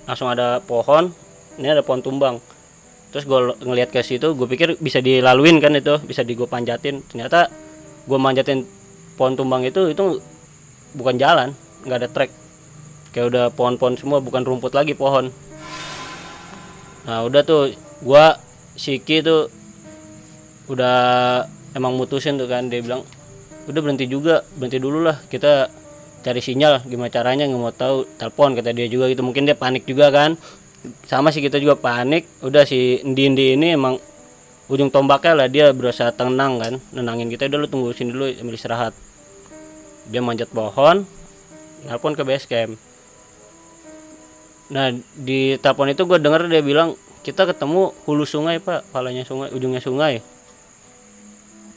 langsung 0.05 0.29
ada 0.29 0.59
pohon 0.61 1.15
ini 1.57 1.69
ada 1.71 1.81
pohon 1.85 2.03
tumbang 2.03 2.37
terus 3.13 3.29
gue 3.29 3.39
ngelihat 3.61 3.93
ke 3.93 4.01
situ 4.01 4.33
gue 4.33 4.49
pikir 4.49 4.81
bisa 4.81 5.05
dilaluin 5.05 5.61
kan 5.61 5.77
itu 5.77 6.01
bisa 6.01 6.25
di 6.25 6.33
gue 6.33 6.49
panjatin. 6.49 7.05
Ternyata 7.05 7.53
gue 8.09 8.19
manjatin 8.19 8.65
pohon 9.21 9.37
tumbang 9.37 9.63
itu 9.69 9.93
itu 9.93 10.19
bukan 10.97 11.21
jalan 11.21 11.53
nggak 11.85 11.99
ada 12.01 12.09
trek. 12.09 12.31
Kayak 13.13 13.27
udah 13.29 13.45
pohon-pohon 13.53 14.01
semua 14.01 14.25
bukan 14.25 14.41
rumput 14.41 14.73
lagi 14.73 14.97
pohon. 14.97 15.29
Nah 17.05 17.21
udah 17.29 17.45
tuh 17.45 17.77
gue 18.01 18.25
Siki 18.73 19.21
tuh 19.21 19.53
udah 20.73 20.97
emang 21.77 21.93
mutusin 22.01 22.41
tuh 22.41 22.49
kan 22.49 22.73
dia 22.73 22.81
bilang 22.81 23.05
udah 23.69 23.81
berhenti 23.85 24.09
juga 24.09 24.41
berhenti 24.57 24.81
dulu 24.81 25.05
lah 25.05 25.21
kita 25.29 25.69
cari 26.25 26.41
sinyal 26.41 26.87
gimana 26.89 27.13
caranya 27.13 27.45
nggak 27.45 27.61
mau 27.61 27.75
tahu 27.75 28.09
telepon 28.17 28.57
kata 28.57 28.73
dia 28.73 28.89
juga 28.89 29.13
gitu. 29.13 29.21
Mungkin 29.21 29.45
dia 29.45 29.53
panik 29.53 29.85
juga 29.85 30.09
kan 30.09 30.41
sama 31.07 31.31
sih 31.35 31.43
kita 31.43 31.59
juga 31.63 31.79
panik. 31.79 32.27
Udah 32.43 32.67
si 32.67 33.03
Indi 33.03 33.29
Indi 33.29 33.47
ini 33.55 33.75
emang 33.75 33.99
ujung 34.71 34.89
tombaknya 34.89 35.33
lah 35.35 35.49
dia 35.51 35.71
berusaha 35.71 36.11
tenang 36.15 36.59
kan. 36.63 36.75
Nenangin 36.95 37.31
kita 37.31 37.47
udah 37.51 37.59
lu 37.63 37.69
tunggu 37.71 37.91
sini 37.95 38.15
dulu 38.15 38.31
ambil 38.31 38.55
istirahat. 38.57 38.93
Dia 40.11 40.19
manjat 40.19 40.51
pohon 40.51 41.23
nelpon 41.87 42.15
ke 42.15 42.23
base 42.23 42.47
camp 42.47 42.79
nah 44.73 44.89
di 45.21 45.61
telepon 45.61 45.93
itu 45.93 46.09
gue 46.09 46.17
denger 46.17 46.49
dia 46.49 46.65
bilang 46.65 46.97
kita 47.21 47.45
ketemu 47.45 47.93
hulu 48.09 48.25
sungai 48.25 48.57
pak 48.57 48.89
palanya 48.91 49.23
sungai 49.23 49.53
ujungnya 49.55 49.79
sungai. 49.79 50.19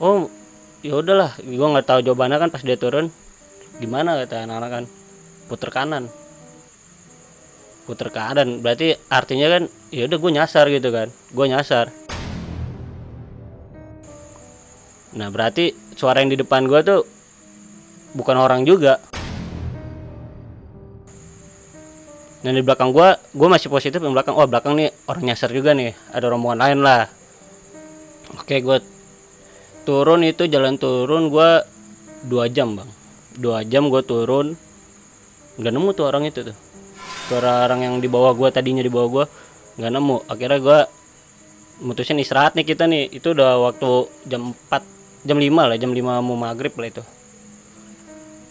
Oh 0.01 0.25
ya 0.81 0.97
udahlah 0.97 1.37
gue 1.37 1.53
nggak 1.53 1.85
tahu 1.85 1.99
jawabannya 2.01 2.41
kan 2.41 2.49
pas 2.49 2.63
dia 2.65 2.79
turun. 2.79 3.13
Gimana? 3.77 4.17
kata 4.23 4.47
anak-anak 4.47 4.69
kan. 4.71 4.83
Puter 5.45 5.69
kanan 5.69 6.09
puter 7.85 8.09
kanan 8.09 8.65
berarti 8.65 8.97
artinya 9.13 9.47
kan 9.47 9.63
ya 9.93 10.09
udah 10.09 10.17
gue 10.17 10.31
nyasar 10.33 10.65
gitu 10.73 10.89
kan. 10.89 11.07
Gue 11.29 11.45
nyasar. 11.45 11.93
Nah 15.15 15.29
berarti 15.29 15.71
suara 15.93 16.19
yang 16.19 16.33
di 16.33 16.41
depan 16.41 16.65
gue 16.65 16.81
tuh 16.81 17.01
bukan 18.17 18.35
orang 18.41 18.65
juga. 18.65 18.97
Dan 22.41 22.57
di 22.57 22.61
belakang 22.65 22.89
gue 22.89 23.09
gue 23.37 23.47
masih 23.47 23.69
positif 23.69 24.01
di 24.01 24.09
belakang. 24.09 24.33
Oh 24.33 24.49
belakang 24.49 24.73
nih 24.75 24.89
orang 25.05 25.31
nyasar 25.31 25.53
juga 25.53 25.77
nih. 25.77 25.93
Ada 26.09 26.25
rombongan 26.33 26.59
lain 26.65 26.79
lah. 26.81 27.05
Oke 28.41 28.65
gue 28.65 28.81
turun 29.85 30.25
itu 30.25 30.49
jalan 30.49 30.81
turun 30.81 31.29
gue 31.29 31.49
dua 32.25 32.49
jam 32.49 32.73
bang. 32.73 32.89
Dua 33.37 33.61
jam 33.61 33.93
gue 33.93 34.01
turun 34.01 34.57
nggak 35.55 35.71
nemu 35.71 35.89
tuh 35.95 36.03
orang 36.03 36.27
itu 36.27 36.43
tuh 36.43 36.64
suara 37.25 37.65
orang 37.65 37.81
yang 37.81 37.95
di 37.97 38.05
bawah 38.05 38.37
gue 38.37 38.49
tadinya 38.53 38.85
di 38.85 38.91
bawah 38.91 39.09
gue 39.09 39.25
nggak 39.81 39.91
nemu. 39.91 40.17
Akhirnya 40.29 40.59
gue 40.61 40.79
mutusin 41.83 42.21
istirahat 42.21 42.53
nih 42.53 42.65
kita 42.65 42.85
nih. 42.85 43.09
Itu 43.09 43.33
udah 43.33 43.59
waktu 43.65 43.89
jam 44.29 44.53
4 44.53 45.25
jam 45.25 45.37
5 45.41 45.69
lah 45.69 45.77
jam 45.77 45.91
5 45.91 46.01
mau 46.01 46.37
maghrib 46.37 46.73
lah 46.77 46.87
itu. 46.87 47.03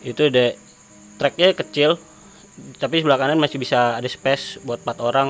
Itu 0.04 0.28
udah 0.28 0.48
treknya 1.16 1.54
kecil 1.54 1.96
tapi 2.78 3.02
sebelah 3.02 3.18
kanan 3.18 3.42
masih 3.42 3.58
bisa 3.58 3.98
ada 3.98 4.06
space 4.10 4.62
buat 4.66 4.82
empat 4.82 4.98
orang. 5.00 5.28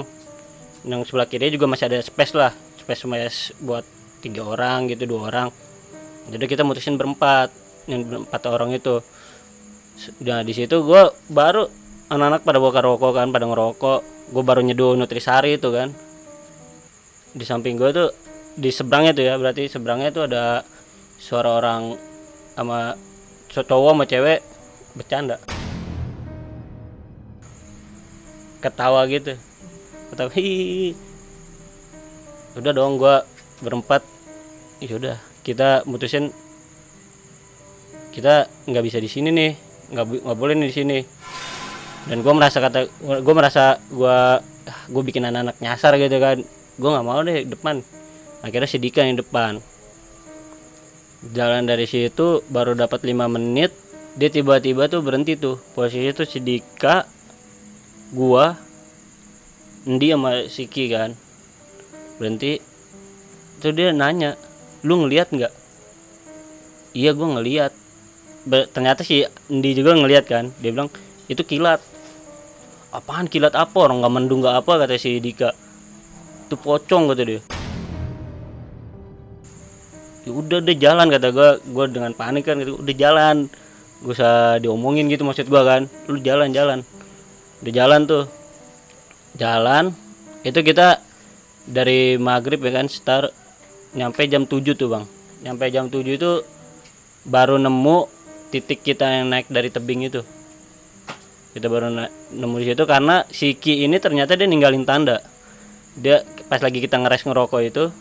Yang 0.85 1.13
sebelah 1.13 1.29
kiri 1.29 1.53
juga 1.53 1.69
masih 1.69 1.89
ada 1.89 2.01
space 2.01 2.33
lah 2.37 2.53
space 2.81 3.09
space 3.09 3.39
buat 3.65 3.85
tiga 4.21 4.45
orang 4.45 4.89
gitu 4.89 5.05
dua 5.05 5.33
orang. 5.33 5.49
Jadi 6.33 6.45
kita 6.49 6.65
mutusin 6.65 6.97
berempat 6.97 7.53
yang 7.85 8.25
empat 8.25 8.43
orang 8.49 8.73
itu. 8.73 9.05
Nah 10.25 10.41
di 10.41 10.53
situ 10.57 10.81
gue 10.81 11.03
baru 11.29 11.84
anak-anak 12.13 12.45
pada 12.45 12.59
buka 12.61 12.81
rokok 12.85 13.13
kan 13.17 13.29
pada 13.33 13.49
ngerokok. 13.49 14.01
Gue 14.33 14.43
baru 14.45 14.61
nyeduh 14.65 14.97
nutrisari 14.97 15.57
itu 15.57 15.69
kan. 15.73 15.93
Di 17.35 17.45
samping 17.47 17.77
gue 17.77 17.91
tuh 17.93 18.09
di 18.55 18.71
seberangnya 18.71 19.13
tuh 19.15 19.25
ya 19.27 19.35
berarti 19.35 19.67
seberangnya 19.67 20.15
tuh 20.15 20.31
ada 20.31 20.63
suara 21.19 21.59
orang 21.59 21.99
sama 22.55 22.95
cowok 23.51 23.93
sama 23.95 24.05
cewek 24.07 24.41
bercanda. 24.95 25.37
Ketawa 28.63 29.05
gitu. 29.11 29.35
Ketawa 30.11 30.31
hihihi 30.31 30.95
udah 32.55 32.71
dong 32.71 33.03
gua 33.03 33.27
berempat. 33.61 34.07
Ya 34.79 34.95
udah 34.95 35.17
kita 35.43 35.83
mutusin. 35.91 36.31
Kita 38.15 38.47
nggak 38.71 38.85
bisa 38.87 39.03
di 39.03 39.11
sini 39.11 39.35
nih 39.35 39.53
nggak 39.91 40.07
nggak 40.23 40.39
boleh 40.39 40.55
nih 40.55 40.69
di 40.71 40.75
sini 40.75 40.99
dan 42.05 42.21
gue 42.21 42.33
merasa 42.37 42.61
kata 42.61 42.89
gue 43.01 43.35
merasa 43.35 43.81
gue 43.89 44.19
gue 44.65 45.03
bikin 45.05 45.25
anak-anak 45.25 45.57
nyasar 45.61 45.97
gitu 45.97 46.17
kan. 46.21 46.45
Gue 46.77 46.89
nggak 46.91 47.07
mau 47.07 47.21
deh 47.25 47.49
depan. 47.49 47.81
Akhirnya 48.45 48.69
si 48.69 48.77
Dika 48.77 49.01
yang 49.01 49.17
depan. 49.17 49.61
Jalan 51.33 51.65
dari 51.65 51.89
situ 51.89 52.45
baru 52.53 52.77
dapat 52.77 53.01
lima 53.09 53.25
menit 53.25 53.73
dia 54.15 54.29
tiba-tiba 54.29 54.87
tuh 54.93 55.01
berhenti 55.01 55.35
tuh. 55.41 55.57
Posisi 55.73 56.13
tuh 56.13 56.29
si 56.29 56.45
Dika 56.45 57.09
gua 58.13 58.53
Endi 59.89 60.13
sama 60.13 60.45
Siki 60.45 60.93
kan. 60.93 61.17
Berhenti. 62.21 62.61
Itu 63.61 63.73
dia 63.73 63.97
nanya 63.97 64.37
lu 64.85 65.05
ngelihat 65.05 65.33
nggak? 65.33 65.53
Iya 66.93 67.17
gua 67.17 67.41
ngelihat 67.41 67.73
ternyata 68.77 69.01
si 69.01 69.25
Endi 69.49 69.73
juga 69.73 69.97
ngelihat 69.97 70.29
kan. 70.29 70.53
Dia 70.61 70.69
bilang 70.69 70.93
itu 71.33 71.41
kilat 71.41 71.81
apaan 72.95 73.27
kilat 73.27 73.59
apa? 73.59 73.75
Orang 73.75 74.01
nggak 74.01 74.15
mendung 74.15 74.41
nggak 74.47 74.63
apa 74.63 74.87
kata 74.87 74.95
si 74.95 75.19
Dika. 75.19 75.51
Itu 76.47 76.55
pocong 76.55 77.11
kata 77.11 77.23
dia. 77.27 77.41
Ya 80.25 80.31
udah 80.33 80.63
udah 80.63 80.77
jalan 80.79 81.07
kata 81.11 81.29
gue 81.35 81.51
gue 81.75 81.85
dengan 81.91 82.13
panik 82.15 82.47
kan 82.47 82.63
gitu 82.63 82.79
udah 82.79 82.95
jalan. 82.95 83.51
Gue 84.01 84.15
usah 84.15 84.63
diomongin 84.63 85.11
gitu 85.11 85.27
maksud 85.27 85.51
gue 85.51 85.63
kan. 85.67 85.91
Lu 86.07 86.23
jalan 86.23 86.55
jalan. 86.55 86.87
Udah 87.61 87.73
jalan 87.75 88.01
tuh. 88.07 88.25
Jalan. 89.35 89.91
Itu 90.47 90.63
kita 90.63 91.03
dari 91.67 92.15
maghrib 92.17 92.63
ya 92.63 92.79
kan 92.79 92.87
start 92.87 93.35
nyampe 93.99 94.23
jam 94.31 94.47
7 94.47 94.63
tuh 94.79 94.89
bang. 94.89 95.05
Nyampe 95.43 95.67
jam 95.75 95.91
7 95.91 96.07
itu 96.07 96.47
baru 97.27 97.59
nemu 97.59 98.07
titik 98.53 98.87
kita 98.87 99.09
yang 99.09 99.33
naik 99.33 99.51
dari 99.51 99.73
tebing 99.73 100.07
itu 100.07 100.23
kita 101.55 101.71
baru 101.71 101.95
nemu 102.35 102.57
di 102.59 102.67
situ 102.75 102.83
karena 102.83 103.23
si 103.31 103.55
Ki 103.55 103.87
ini 103.87 104.03
ternyata 104.03 104.35
dia 104.35 104.51
ninggalin 104.51 104.83
tanda. 104.83 105.23
Dia 105.95 106.27
pas 106.51 106.59
lagi 106.59 106.83
kita 106.83 106.99
ngeres 106.99 107.23
ngerokok 107.23 107.61
itu 107.63 107.95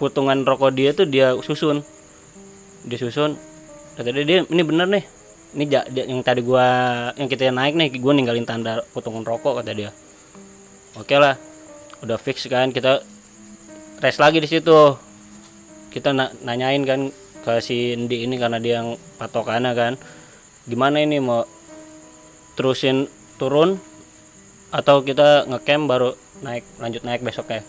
putungan 0.00 0.40
rokok 0.48 0.72
dia 0.72 0.96
tuh 0.96 1.04
dia 1.04 1.36
susun. 1.44 1.84
Dia 2.88 2.96
susun 2.96 3.36
kata 4.00 4.16
dia, 4.16 4.48
ini 4.48 4.62
bener 4.64 4.88
nih. 4.88 5.04
Ini 5.56 5.64
ja- 5.68 5.88
dia- 5.88 6.08
yang 6.08 6.24
tadi 6.24 6.40
gua 6.40 6.64
yang 7.20 7.28
kita 7.28 7.52
naik 7.52 7.76
nih 7.76 7.92
gua 8.00 8.16
ninggalin 8.16 8.48
tanda 8.48 8.80
putungan 8.96 9.20
rokok 9.20 9.60
kata 9.60 9.76
dia. 9.76 9.90
Oke 10.96 11.20
lah 11.20 11.36
udah 12.00 12.16
fix 12.16 12.48
kan 12.48 12.72
kita 12.72 13.04
rest 14.00 14.20
lagi 14.20 14.40
di 14.40 14.48
situ. 14.48 14.96
Kita 15.92 16.16
na- 16.16 16.32
nanyain 16.44 16.80
kan 16.88 17.12
ke 17.44 17.60
si 17.60 17.92
Endi 17.92 18.24
ini 18.24 18.40
karena 18.40 18.56
dia 18.56 18.80
yang 18.80 18.96
patokannya 19.20 19.72
kan 19.76 19.92
gimana 20.64 20.98
ini 21.04 21.20
mau 21.20 21.44
terusin 22.56 23.06
turun 23.36 23.76
atau 24.72 25.04
kita 25.04 25.46
ngecamp 25.46 25.84
baru 25.86 26.10
naik 26.42 26.64
lanjut 26.80 27.04
naik 27.04 27.22
besoknya. 27.22 27.62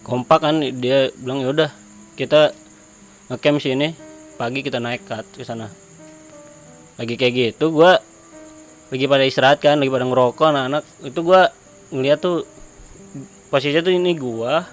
Kompak 0.00 0.40
kan 0.42 0.64
dia 0.80 1.12
bilang 1.20 1.44
ya 1.44 1.48
udah 1.52 1.70
kita 2.16 2.56
ngecamp 3.28 3.60
sini 3.60 3.92
pagi 4.40 4.64
kita 4.64 4.80
naik 4.80 5.04
ke 5.04 5.44
sana. 5.44 5.68
Lagi 6.96 7.14
kayak 7.20 7.54
gitu 7.54 7.70
gua 7.70 8.00
lagi 8.90 9.06
pada 9.06 9.22
istirahat 9.22 9.62
kan 9.62 9.78
lagi 9.78 9.92
pada 9.92 10.08
ngerokok 10.08 10.46
anak-anak. 10.50 10.82
Itu 11.04 11.20
gua 11.22 11.52
ngeliat 11.92 12.18
tuh 12.18 12.48
posisinya 13.52 13.84
tuh 13.84 13.94
ini 13.94 14.16
gua 14.16 14.64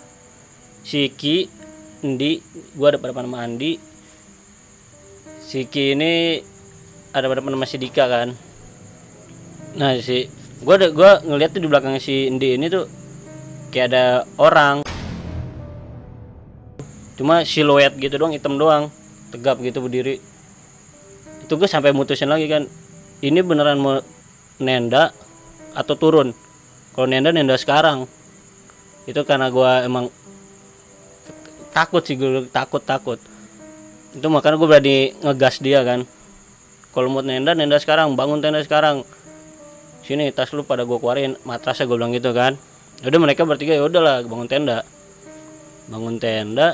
Siki 0.87 1.51
Endi 2.01 2.39
gua 2.79 2.95
ada 2.95 2.97
pada 2.97 3.27
nama 3.27 3.43
Andi. 3.43 3.75
Siki 5.43 5.95
ini 5.95 6.39
ada 7.17 7.27
pada 7.29 7.41
nama 7.41 7.65
si 7.65 7.81
Dika 7.81 8.05
kan. 8.05 8.29
Nah 9.77 9.97
si 10.01 10.29
gua 10.61 10.77
ada 10.77 10.87
gua 10.93 11.21
ngeliat 11.25 11.53
tuh 11.53 11.61
di 11.61 11.69
belakang 11.69 11.97
si 11.97 12.29
Endi 12.29 12.57
ini 12.57 12.69
tuh 12.69 12.85
kayak 13.73 13.87
ada 13.93 14.05
orang. 14.37 14.85
Cuma 17.17 17.41
siluet 17.41 17.97
gitu 17.97 18.13
doang 18.21 18.33
hitam 18.33 18.61
doang 18.61 18.93
tegap 19.33 19.57
gitu 19.61 19.81
berdiri. 19.81 20.21
Itu 21.41 21.57
gue 21.57 21.65
sampai 21.65 21.95
mutusin 21.95 22.29
lagi 22.29 22.45
kan 22.45 22.69
ini 23.23 23.39
beneran 23.41 23.79
mau 23.81 23.97
nenda 24.61 25.15
atau 25.73 25.95
turun? 25.97 26.35
Kalau 26.93 27.07
nenda 27.09 27.33
nenda 27.33 27.57
sekarang. 27.57 28.05
Itu 29.07 29.23
karena 29.23 29.49
gua 29.49 29.81
emang 29.81 30.13
takut 31.73 32.05
sih 32.05 32.19
gue 32.19 32.45
takut 32.53 32.83
takut. 32.85 33.17
Itu 34.13 34.27
makanya 34.29 34.57
gue 34.57 34.69
berani 34.69 34.97
ngegas 35.21 35.61
dia 35.61 35.81
kan 35.81 36.05
kalau 36.97 37.13
mau 37.13 37.21
nenda 37.21 37.53
nenda 37.53 37.77
sekarang. 37.77 38.17
Bangun 38.17 38.41
tenda 38.41 38.57
sekarang. 38.65 39.05
Sini 40.01 40.33
tas 40.33 40.49
lu 40.49 40.65
pada 40.65 40.81
gue 40.81 40.97
keluarin. 40.97 41.37
Matrasnya 41.45 41.85
gue 41.85 41.93
bilang 41.93 42.09
gitu 42.09 42.33
kan. 42.33 42.57
Udah 43.05 43.21
mereka 43.21 43.45
bertiga 43.45 43.77
ya 43.77 43.85
udahlah 43.85 44.25
bangun 44.25 44.49
tenda. 44.49 44.81
Bangun 45.85 46.17
tenda 46.17 46.73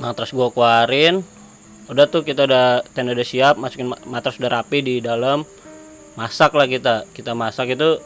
matras 0.00 0.32
gue 0.32 0.48
keluarin. 0.56 1.20
Udah 1.92 2.08
tuh 2.08 2.24
kita 2.24 2.48
udah 2.48 2.80
tenda 2.96 3.12
udah 3.12 3.28
siap 3.28 3.60
masukin 3.60 3.92
ma- 3.92 4.00
matras 4.08 4.40
udah 4.40 4.48
rapi 4.48 4.80
di 4.80 5.04
dalam. 5.04 5.44
Masak 6.16 6.56
lah 6.56 6.64
kita. 6.64 7.04
Kita 7.12 7.36
masak 7.36 7.76
itu 7.76 8.00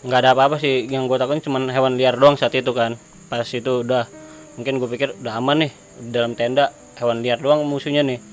nggak 0.00 0.20
ada 0.24 0.32
apa-apa 0.32 0.56
sih. 0.56 0.88
Yang 0.88 1.12
gue 1.12 1.18
takutin 1.20 1.44
cuman 1.44 1.68
hewan 1.68 2.00
liar 2.00 2.16
doang 2.16 2.40
saat 2.40 2.56
itu 2.56 2.72
kan. 2.72 2.96
Pas 3.28 3.44
itu 3.44 3.84
udah 3.84 4.08
mungkin 4.56 4.80
gue 4.80 4.88
pikir 4.88 5.12
udah 5.20 5.44
aman 5.44 5.68
nih 5.68 5.72
dalam 6.08 6.32
tenda 6.32 6.72
hewan 6.96 7.20
liar 7.20 7.36
doang 7.36 7.68
musuhnya 7.68 8.00
nih 8.00 8.32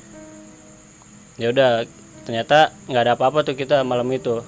ya 1.40 1.52
udah 1.52 1.88
ternyata 2.28 2.76
nggak 2.88 3.04
ada 3.08 3.14
apa-apa 3.16 3.46
tuh 3.48 3.56
kita 3.56 3.84
malam 3.86 4.08
itu. 4.12 4.44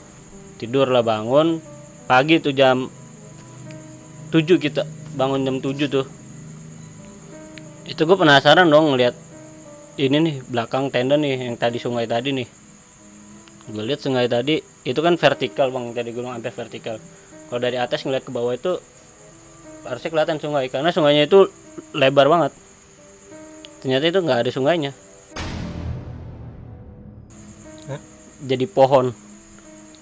Tidur 0.60 0.88
lah 0.90 1.04
bangun. 1.04 1.60
Pagi 2.04 2.40
tuh 2.44 2.52
jam 2.52 2.92
7 4.32 4.44
kita 4.60 4.84
bangun 5.16 5.44
jam 5.48 5.58
7 5.60 5.88
tuh. 5.88 6.06
Itu 7.88 8.08
gue 8.08 8.18
penasaran 8.18 8.68
dong 8.68 8.96
ngeliat 8.96 9.16
ini 10.00 10.18
nih 10.20 10.36
belakang 10.50 10.90
tenda 10.90 11.16
nih 11.16 11.52
yang 11.52 11.56
tadi 11.56 11.80
sungai 11.80 12.08
tadi 12.08 12.36
nih. 12.36 12.48
Gue 13.72 13.84
lihat 13.84 14.04
sungai 14.04 14.28
tadi 14.28 14.60
itu 14.84 15.00
kan 15.00 15.16
vertikal 15.16 15.72
bang. 15.72 15.96
Tadi 15.96 16.10
gunung 16.12 16.36
hampir 16.36 16.52
vertikal. 16.52 17.00
Kalau 17.48 17.60
dari 17.62 17.80
atas 17.80 18.04
ngeliat 18.04 18.24
ke 18.28 18.32
bawah 18.32 18.54
itu 18.56 18.80
harusnya 19.88 20.10
kelihatan 20.12 20.38
sungai. 20.40 20.68
Karena 20.68 20.92
sungainya 20.92 21.28
itu 21.28 21.48
lebar 21.96 22.28
banget. 22.28 22.52
Ternyata 23.80 24.06
itu 24.08 24.20
nggak 24.24 24.40
ada 24.48 24.52
sungainya 24.52 24.92
jadi 28.44 28.68
pohon. 28.68 29.16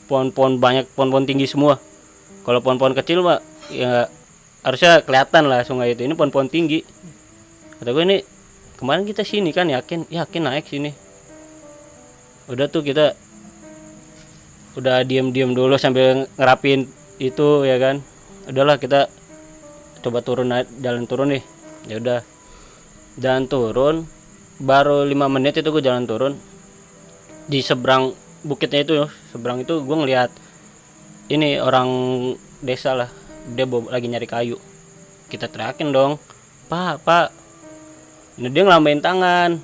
Pohon-pohon 0.10 0.60
banyak 0.60 0.92
pohon-pohon 0.92 1.24
tinggi 1.24 1.48
semua. 1.48 1.80
Kalau 2.44 2.60
pohon-pohon 2.60 2.98
kecil 2.98 3.24
pak 3.24 3.40
ya 3.72 4.10
harusnya 4.66 5.00
kelihatan 5.06 5.48
lah 5.48 5.64
sungai 5.64 5.96
itu. 5.96 6.04
Ini 6.04 6.18
pohon-pohon 6.18 6.52
tinggi. 6.52 6.84
Kata 7.80 7.90
gue 7.96 8.04
ini 8.04 8.18
kemarin 8.76 9.08
kita 9.08 9.24
sini 9.24 9.56
kan 9.56 9.72
yakin 9.72 10.10
yakin 10.12 10.42
naik 10.44 10.68
sini. 10.68 10.92
Udah 12.52 12.68
tuh 12.68 12.84
kita 12.84 13.16
udah 14.76 15.04
diem-diem 15.08 15.56
dulu 15.56 15.80
sambil 15.80 16.28
ngerapin 16.36 16.92
itu 17.22 17.64
ya 17.64 17.80
kan. 17.80 18.04
Udahlah 18.52 18.82
kita 18.82 19.08
coba 20.02 20.20
turun 20.26 20.52
jalan 20.82 21.06
turun 21.08 21.32
nih. 21.38 21.44
Ya 21.88 22.02
udah. 22.04 22.20
Jalan 23.16 23.48
turun 23.48 23.96
baru 24.60 25.08
lima 25.08 25.32
menit 25.32 25.56
itu 25.56 25.72
gue 25.72 25.84
jalan 25.84 26.04
turun. 26.04 26.36
Di 27.48 27.64
seberang 27.64 28.16
bukitnya 28.42 28.82
itu 28.82 28.94
seberang 29.30 29.62
itu 29.62 29.82
gue 29.82 29.98
ngeliat 29.98 30.32
ini 31.32 31.62
orang 31.64 31.90
desa 32.60 32.94
lah. 32.94 33.10
Dia 33.56 33.66
lagi 33.66 34.06
nyari 34.06 34.28
kayu. 34.30 34.58
Kita 35.32 35.48
teriakin 35.48 35.90
dong 35.96 36.20
pak 36.72 37.04
pak. 37.04 37.28
Nah, 38.40 38.48
dia 38.48 38.64
ngelambain 38.64 39.04
tangan. 39.04 39.60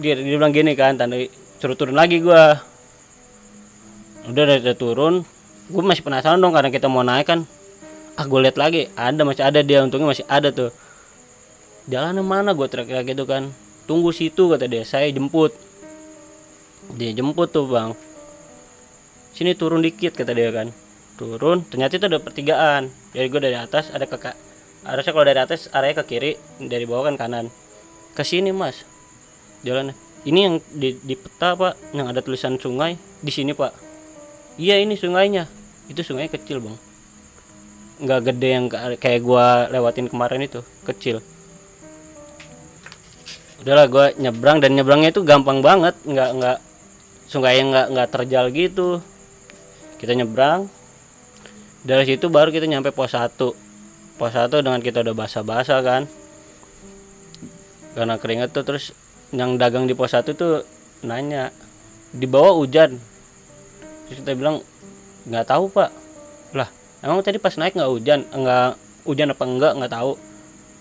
Dia 0.00 0.20
dia 0.20 0.36
bilang 0.36 0.52
gini 0.52 0.76
kan 0.76 1.00
tanda 1.00 1.16
suruh 1.60 1.76
turun 1.78 1.96
lagi 1.96 2.20
gua. 2.20 2.60
Udah 4.28 4.42
udah, 4.44 4.76
turun. 4.76 5.14
Gue 5.68 5.80
masih 5.80 6.04
penasaran 6.04 6.40
dong 6.40 6.52
karena 6.52 6.68
kita 6.68 6.92
mau 6.92 7.00
naik 7.00 7.28
kan. 7.28 7.40
Ah 8.20 8.28
gue 8.28 8.36
lihat 8.36 8.60
lagi 8.60 8.92
ada 8.94 9.24
masih 9.24 9.44
ada 9.48 9.60
dia 9.64 9.80
untungnya 9.80 10.12
masih 10.12 10.26
ada 10.28 10.52
tuh. 10.52 10.70
Jalan 11.88 12.20
mana 12.20 12.52
gue 12.52 12.66
teriak 12.68 13.04
gitu 13.08 13.24
kan. 13.24 13.48
Tunggu 13.88 14.12
situ 14.12 14.48
kata 14.48 14.68
dia 14.68 14.84
saya 14.84 15.08
jemput 15.08 15.56
dia 16.92 17.16
jemput 17.16 17.48
tuh 17.48 17.64
bang. 17.64 17.96
Sini 19.34 19.56
turun 19.58 19.82
dikit 19.82 20.14
kata 20.14 20.30
dia 20.30 20.52
kan. 20.54 20.70
Turun 21.18 21.66
ternyata 21.66 21.98
itu 21.98 22.06
ada 22.06 22.22
pertigaan. 22.22 22.92
Jadi 23.10 23.26
gue 23.26 23.40
dari 23.40 23.56
atas 23.58 23.90
ada 23.90 24.06
ke 24.06 24.18
harusnya 24.84 25.12
kalau 25.16 25.26
dari 25.26 25.40
atas 25.40 25.66
arahnya 25.72 26.02
ke 26.02 26.04
kiri 26.06 26.30
dari 26.62 26.84
bawah 26.86 27.10
kan 27.10 27.16
kanan. 27.18 27.46
Ke 28.14 28.22
sini 28.22 28.54
mas. 28.54 28.86
Jalannya. 29.66 29.96
Ini 30.24 30.38
yang 30.38 30.54
di, 30.70 30.94
di 31.02 31.14
peta 31.18 31.58
pak. 31.58 31.74
Yang 31.90 32.06
ada 32.14 32.20
tulisan 32.22 32.54
sungai 32.62 32.94
di 33.22 33.32
sini 33.34 33.56
pak. 33.56 33.74
Iya 34.54 34.78
ini 34.78 34.94
sungainya. 34.94 35.50
Itu 35.90 36.06
sungai 36.06 36.30
kecil 36.30 36.62
bang. 36.62 36.76
Nggak 38.06 38.20
gede 38.30 38.48
yang 38.50 38.66
ka- 38.70 38.98
kayak 38.98 39.20
gua 39.22 39.66
lewatin 39.70 40.06
kemarin 40.06 40.46
itu 40.46 40.62
kecil. 40.86 41.22
Udahlah 43.62 43.86
gua 43.90 44.06
nyebrang 44.14 44.62
dan 44.62 44.78
nyebrangnya 44.78 45.10
itu 45.10 45.26
gampang 45.26 45.58
banget. 45.58 45.94
Nggak 46.06 46.30
nggak 46.38 46.58
sungai 47.28 47.60
yang 47.60 47.72
nggak 47.72 47.86
nggak 47.92 48.08
terjal 48.12 48.44
gitu. 48.52 49.00
Kita 50.00 50.12
nyebrang. 50.12 50.68
Dari 51.84 52.04
situ 52.08 52.32
baru 52.32 52.48
kita 52.48 52.64
nyampe 52.64 52.92
pos 52.96 53.12
1 53.12 53.36
pos 54.16 54.32
1 54.32 54.48
dengan 54.64 54.80
kita 54.80 55.04
udah 55.04 55.14
basah-basah 55.16 55.80
kan. 55.84 56.02
Karena 57.94 58.16
keringet 58.16 58.50
tuh 58.56 58.64
terus 58.64 58.96
yang 59.32 59.60
dagang 59.60 59.84
di 59.84 59.92
pos 59.92 60.16
1 60.16 60.32
tuh 60.32 60.64
nanya 61.04 61.52
di 62.12 62.24
bawah 62.24 62.56
hujan? 62.56 62.96
Terus 64.08 64.18
kita 64.24 64.32
bilang 64.36 64.64
nggak 65.28 65.44
tahu 65.48 65.68
pak. 65.72 65.90
Lah 66.56 66.68
emang 67.04 67.20
tadi 67.20 67.36
pas 67.40 67.52
naik 67.56 67.76
nggak 67.76 67.92
hujan? 67.92 68.20
Nggak 68.32 68.80
hujan 69.04 69.28
apa 69.32 69.44
enggak 69.44 69.72
nggak 69.76 69.92
tahu. 69.92 70.12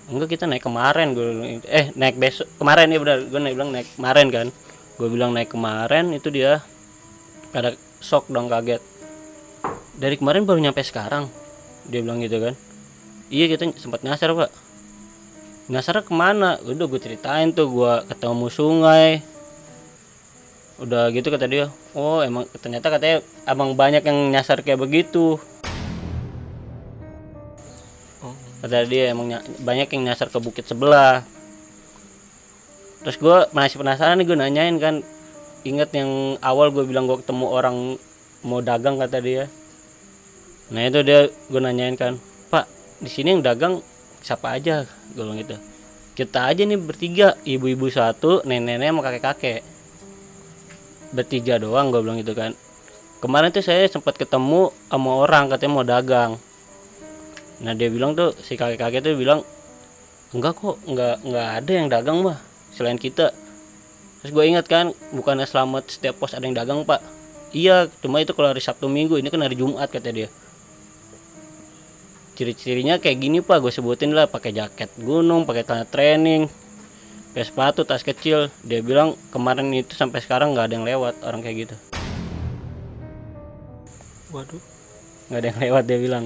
Enggak 0.04 0.30
kita 0.36 0.44
naik 0.48 0.64
kemarin 0.64 1.16
gue 1.16 1.60
eh 1.68 1.92
naik 1.96 2.16
besok 2.20 2.48
kemarin 2.60 2.92
ya 2.92 3.00
benar. 3.00 3.20
Gue 3.28 3.40
naik 3.40 3.56
bilang 3.56 3.72
naik 3.72 3.88
kemarin 3.96 4.28
kan 4.32 4.48
gue 4.98 5.08
bilang 5.10 5.34
naik 5.34 5.54
kemarin 5.54 6.14
itu 6.14 6.30
dia. 6.30 6.62
Ada 7.54 7.78
shock 8.02 8.30
dong 8.30 8.50
kaget. 8.50 8.82
Dari 9.98 10.18
kemarin 10.18 10.46
baru 10.46 10.60
nyampe 10.62 10.82
sekarang 10.82 11.30
dia 11.90 12.02
bilang 12.02 12.22
gitu 12.22 12.40
kan. 12.42 12.54
Iya 13.34 13.50
kita 13.50 13.74
sempat 13.78 14.06
nyasar 14.06 14.34
pak. 14.38 14.52
Nyasar 15.70 16.04
ke 16.06 16.14
mana? 16.14 16.62
Udah 16.62 16.86
gue 16.86 17.02
ceritain 17.02 17.50
tuh 17.54 17.70
gue 17.70 17.94
ketemu 18.10 18.48
sungai. 18.50 19.10
Udah 20.82 21.10
gitu 21.14 21.30
kata 21.30 21.46
dia 21.46 21.70
oh 21.94 22.26
emang 22.26 22.50
ternyata 22.58 22.90
katanya 22.90 23.22
emang 23.46 23.78
banyak 23.78 24.02
yang 24.06 24.34
nyasar 24.34 24.62
kayak 24.66 24.82
begitu. 24.82 25.38
Kata 28.64 28.88
dia 28.88 29.12
emang 29.12 29.28
ny- 29.28 29.46
banyak 29.60 29.92
yang 29.92 30.08
nyasar 30.08 30.32
ke 30.32 30.40
bukit 30.40 30.64
sebelah 30.64 31.33
terus 33.04 33.20
gue 33.20 33.38
masih 33.52 33.78
penasaran 33.78 34.18
nih 34.18 34.26
gue 34.26 34.38
nanyain 34.40 34.76
kan. 34.80 34.96
Inget 35.64 35.96
yang 35.96 36.36
awal 36.44 36.76
gue 36.76 36.84
bilang 36.84 37.08
gue 37.08 37.24
ketemu 37.24 37.46
orang 37.48 37.76
mau 38.44 38.60
dagang 38.60 39.00
kata 39.00 39.24
dia. 39.24 39.48
Nah 40.72 40.82
itu 40.88 41.00
dia 41.04 41.28
gue 41.30 41.62
nanyain 41.62 41.96
kan 41.96 42.20
pak 42.52 42.68
di 43.00 43.08
sini 43.12 43.36
yang 43.38 43.44
dagang 43.44 43.80
siapa 44.24 44.60
aja? 44.60 44.84
Gue 45.16 45.24
bilang 45.24 45.40
gitu. 45.40 45.56
Kita 46.14 46.52
aja 46.52 46.62
nih 46.64 46.80
bertiga 46.80 47.40
ibu-ibu 47.48 47.88
satu 47.88 48.44
nenek-nenek 48.44 48.92
sama 48.92 49.02
kakek-kakek. 49.08 49.62
Bertiga 51.16 51.60
doang 51.60 51.92
gue 51.92 52.02
bilang 52.04 52.20
gitu 52.20 52.36
kan. 52.36 52.52
Kemarin 53.24 53.56
tuh 53.56 53.64
saya 53.64 53.88
sempat 53.88 54.20
ketemu 54.20 54.76
sama 54.92 55.12
orang 55.24 55.48
katanya 55.48 55.72
mau 55.72 55.88
dagang. 55.88 56.32
Nah 57.64 57.72
dia 57.72 57.88
bilang 57.88 58.20
tuh 58.20 58.36
si 58.44 58.60
kakek-kakek 58.60 59.00
tuh 59.00 59.16
bilang 59.16 59.48
enggak 60.36 60.60
kok 60.60 60.76
enggak 60.90 61.24
enggak 61.24 61.48
ada 61.56 61.72
yang 61.72 61.88
dagang 61.88 62.18
mah 62.20 62.53
selain 62.74 62.98
kita. 62.98 63.32
Terus 64.24 64.32
gue 64.32 64.44
ingat 64.48 64.66
kan 64.68 64.96
bukannya 65.12 65.46
selamat 65.46 66.00
setiap 66.00 66.18
pos 66.18 66.34
ada 66.34 66.48
yang 66.48 66.56
dagang 66.56 66.84
pak. 66.88 67.04
Iya 67.54 67.92
cuma 68.02 68.18
itu 68.24 68.34
kalau 68.34 68.50
hari 68.50 68.64
Sabtu 68.64 68.90
Minggu 68.90 69.22
ini 69.22 69.30
kan 69.30 69.42
hari 69.44 69.54
Jumat 69.54 69.92
kata 69.92 70.10
dia. 70.10 70.30
Ciri-cirinya 72.34 72.98
kayak 72.98 73.18
gini 73.22 73.40
pak 73.46 73.62
gue 73.62 73.70
sebutin 73.70 74.16
lah 74.18 74.26
pakai 74.26 74.56
jaket 74.58 74.90
gunung 74.98 75.46
pakai 75.46 75.62
celana 75.62 75.86
training 75.86 76.50
pakai 77.34 77.46
sepatu 77.50 77.82
tas 77.86 78.06
kecil. 78.06 78.54
Dia 78.62 78.86
bilang 78.86 79.18
kemarin 79.34 79.70
itu 79.74 79.98
sampai 79.98 80.22
sekarang 80.22 80.54
nggak 80.54 80.66
ada 80.70 80.74
yang 80.78 80.86
lewat 80.86 81.14
orang 81.26 81.42
kayak 81.42 81.58
gitu. 81.70 81.76
Waduh. 84.34 84.62
nggak 85.30 85.40
ada 85.40 85.48
yang 85.50 85.60
lewat 85.62 85.84
dia 85.90 86.00
bilang. 86.02 86.26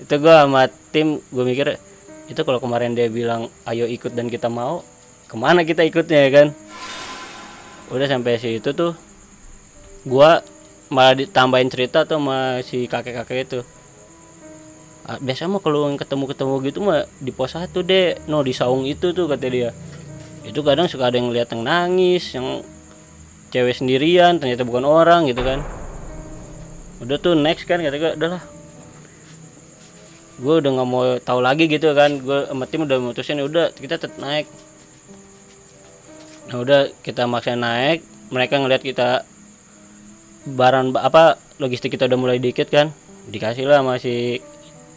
Itu 0.00 0.16
gue 0.16 0.32
sama 0.32 0.68
tim 0.92 1.20
gue 1.28 1.44
mikir 1.44 1.76
itu 2.30 2.40
kalau 2.46 2.62
kemarin 2.62 2.96
dia 2.96 3.10
bilang 3.12 3.52
ayo 3.68 3.84
ikut 3.84 4.16
dan 4.16 4.32
kita 4.32 4.48
mau 4.48 4.80
ke 5.30 5.38
mana 5.38 5.62
kita 5.62 5.86
ikutnya 5.86 6.26
ya 6.26 6.30
kan? 6.34 6.48
Udah 7.94 8.10
sampai 8.10 8.42
situ 8.42 8.74
tuh 8.74 8.98
gue 10.02 10.30
malah 10.90 11.14
ditambahin 11.14 11.70
cerita 11.70 12.02
tuh 12.02 12.18
sama 12.18 12.58
si 12.66 12.90
kakek 12.90 13.22
kakek 13.22 13.38
itu. 13.46 13.60
Ah, 15.06 15.22
biasa 15.22 15.46
mah 15.46 15.62
kalau 15.62 15.86
yang 15.86 15.94
ketemu 15.94 16.24
ketemu 16.34 16.54
gitu 16.66 16.78
mah 16.82 17.06
di 17.22 17.30
pos 17.30 17.54
satu 17.54 17.86
deh 17.86 18.18
no 18.26 18.42
di 18.42 18.50
saung 18.50 18.90
itu 18.90 19.14
tuh 19.14 19.30
kata 19.30 19.46
dia. 19.46 19.70
Itu 20.42 20.66
kadang 20.66 20.90
suka 20.90 21.14
ada 21.14 21.16
yang 21.22 21.30
lihat 21.30 21.54
yang 21.54 21.62
nangis 21.62 22.34
yang 22.34 22.66
cewek 23.54 23.78
sendirian 23.78 24.42
ternyata 24.42 24.66
bukan 24.66 24.82
orang 24.82 25.30
gitu 25.30 25.46
kan. 25.46 25.62
Udah 26.98 27.22
tuh 27.22 27.38
next 27.38 27.70
kan 27.70 27.78
kata 27.78 27.96
gue 28.02 28.12
udahlah. 28.18 28.42
Gue 30.42 30.54
udah 30.58 30.70
nggak 30.74 30.88
mau 30.90 31.06
tahu 31.22 31.38
lagi 31.38 31.70
gitu 31.70 31.94
kan 31.94 32.18
gue 32.18 32.50
sama 32.50 32.66
tim 32.66 32.82
udah 32.82 32.98
mutusin 32.98 33.38
"Ya 33.38 33.46
udah 33.46 33.70
kita 33.78 33.94
tetap 33.94 34.18
naik 34.18 34.50
nah 36.50 36.56
udah 36.58 36.90
kita 37.06 37.30
maksa 37.30 37.54
naik 37.54 38.02
mereka 38.34 38.58
ngeliat 38.58 38.82
kita 38.82 39.22
barang 40.50 40.98
apa 40.98 41.38
logistik 41.62 41.94
kita 41.94 42.10
udah 42.10 42.18
mulai 42.18 42.42
dikit 42.42 42.66
kan 42.66 42.90
dikasih 43.30 43.70
lah 43.70 43.86
masih 43.86 44.42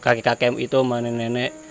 kakek 0.02 0.34
kakek 0.34 0.58
itu 0.58 0.74
sama 0.74 0.98
nenek 0.98 1.64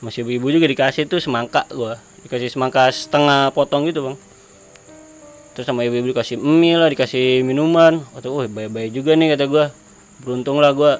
masih 0.00 0.24
ibu 0.24 0.32
ibu 0.32 0.46
juga 0.48 0.64
dikasih 0.64 1.04
tuh 1.04 1.20
semangka 1.20 1.68
gua. 1.76 2.00
Dikasih 2.24 2.48
semangka 2.48 2.88
setengah 2.88 3.52
potong 3.52 3.84
gitu 3.84 4.08
bang. 4.08 4.16
Terus 5.52 5.68
sama 5.68 5.84
ibu 5.84 6.00
ibu 6.00 6.16
dikasih 6.16 6.40
mie 6.40 6.80
lah 6.80 6.88
dikasih 6.88 7.44
minuman. 7.44 8.00
Atau 8.16 8.40
wah 8.40 8.48
baik 8.48 8.72
baik 8.72 8.90
juga 8.96 9.12
nih 9.12 9.36
kata 9.36 9.44
gua. 9.44 9.68
Beruntung 10.24 10.56
lah 10.56 10.72
gua. 10.72 10.96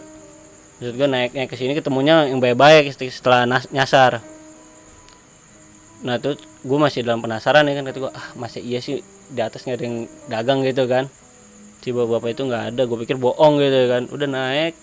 Maksud 0.81 0.97
gue 0.97 1.09
naiknya 1.13 1.45
ke 1.45 1.61
sini 1.61 1.77
ketemunya 1.77 2.25
yang 2.25 2.41
baik-baik 2.41 2.89
setelah 3.13 3.45
nyasar. 3.69 4.25
Nah 6.01 6.17
tuh 6.17 6.41
gue 6.61 6.79
masih 6.79 7.01
dalam 7.07 7.25
penasaran 7.25 7.65
ya 7.65 7.75
kan 7.79 7.85
kata 7.89 7.99
gue 8.05 8.13
ah 8.13 8.27
masih 8.37 8.61
iya 8.61 8.79
sih 8.85 9.01
di 9.31 9.41
atas 9.41 9.65
nggak 9.65 9.79
ada 9.81 9.85
yang 9.87 9.99
dagang 10.29 10.61
gitu 10.67 10.85
kan. 10.87 11.09
Si 11.81 11.97
bapak 11.97 12.37
itu 12.37 12.45
nggak 12.45 12.77
ada, 12.77 12.83
gue 12.85 12.99
pikir 13.05 13.17
bohong 13.17 13.57
gitu 13.57 13.89
kan. 13.89 14.03
Udah 14.13 14.29
naik, 14.29 14.77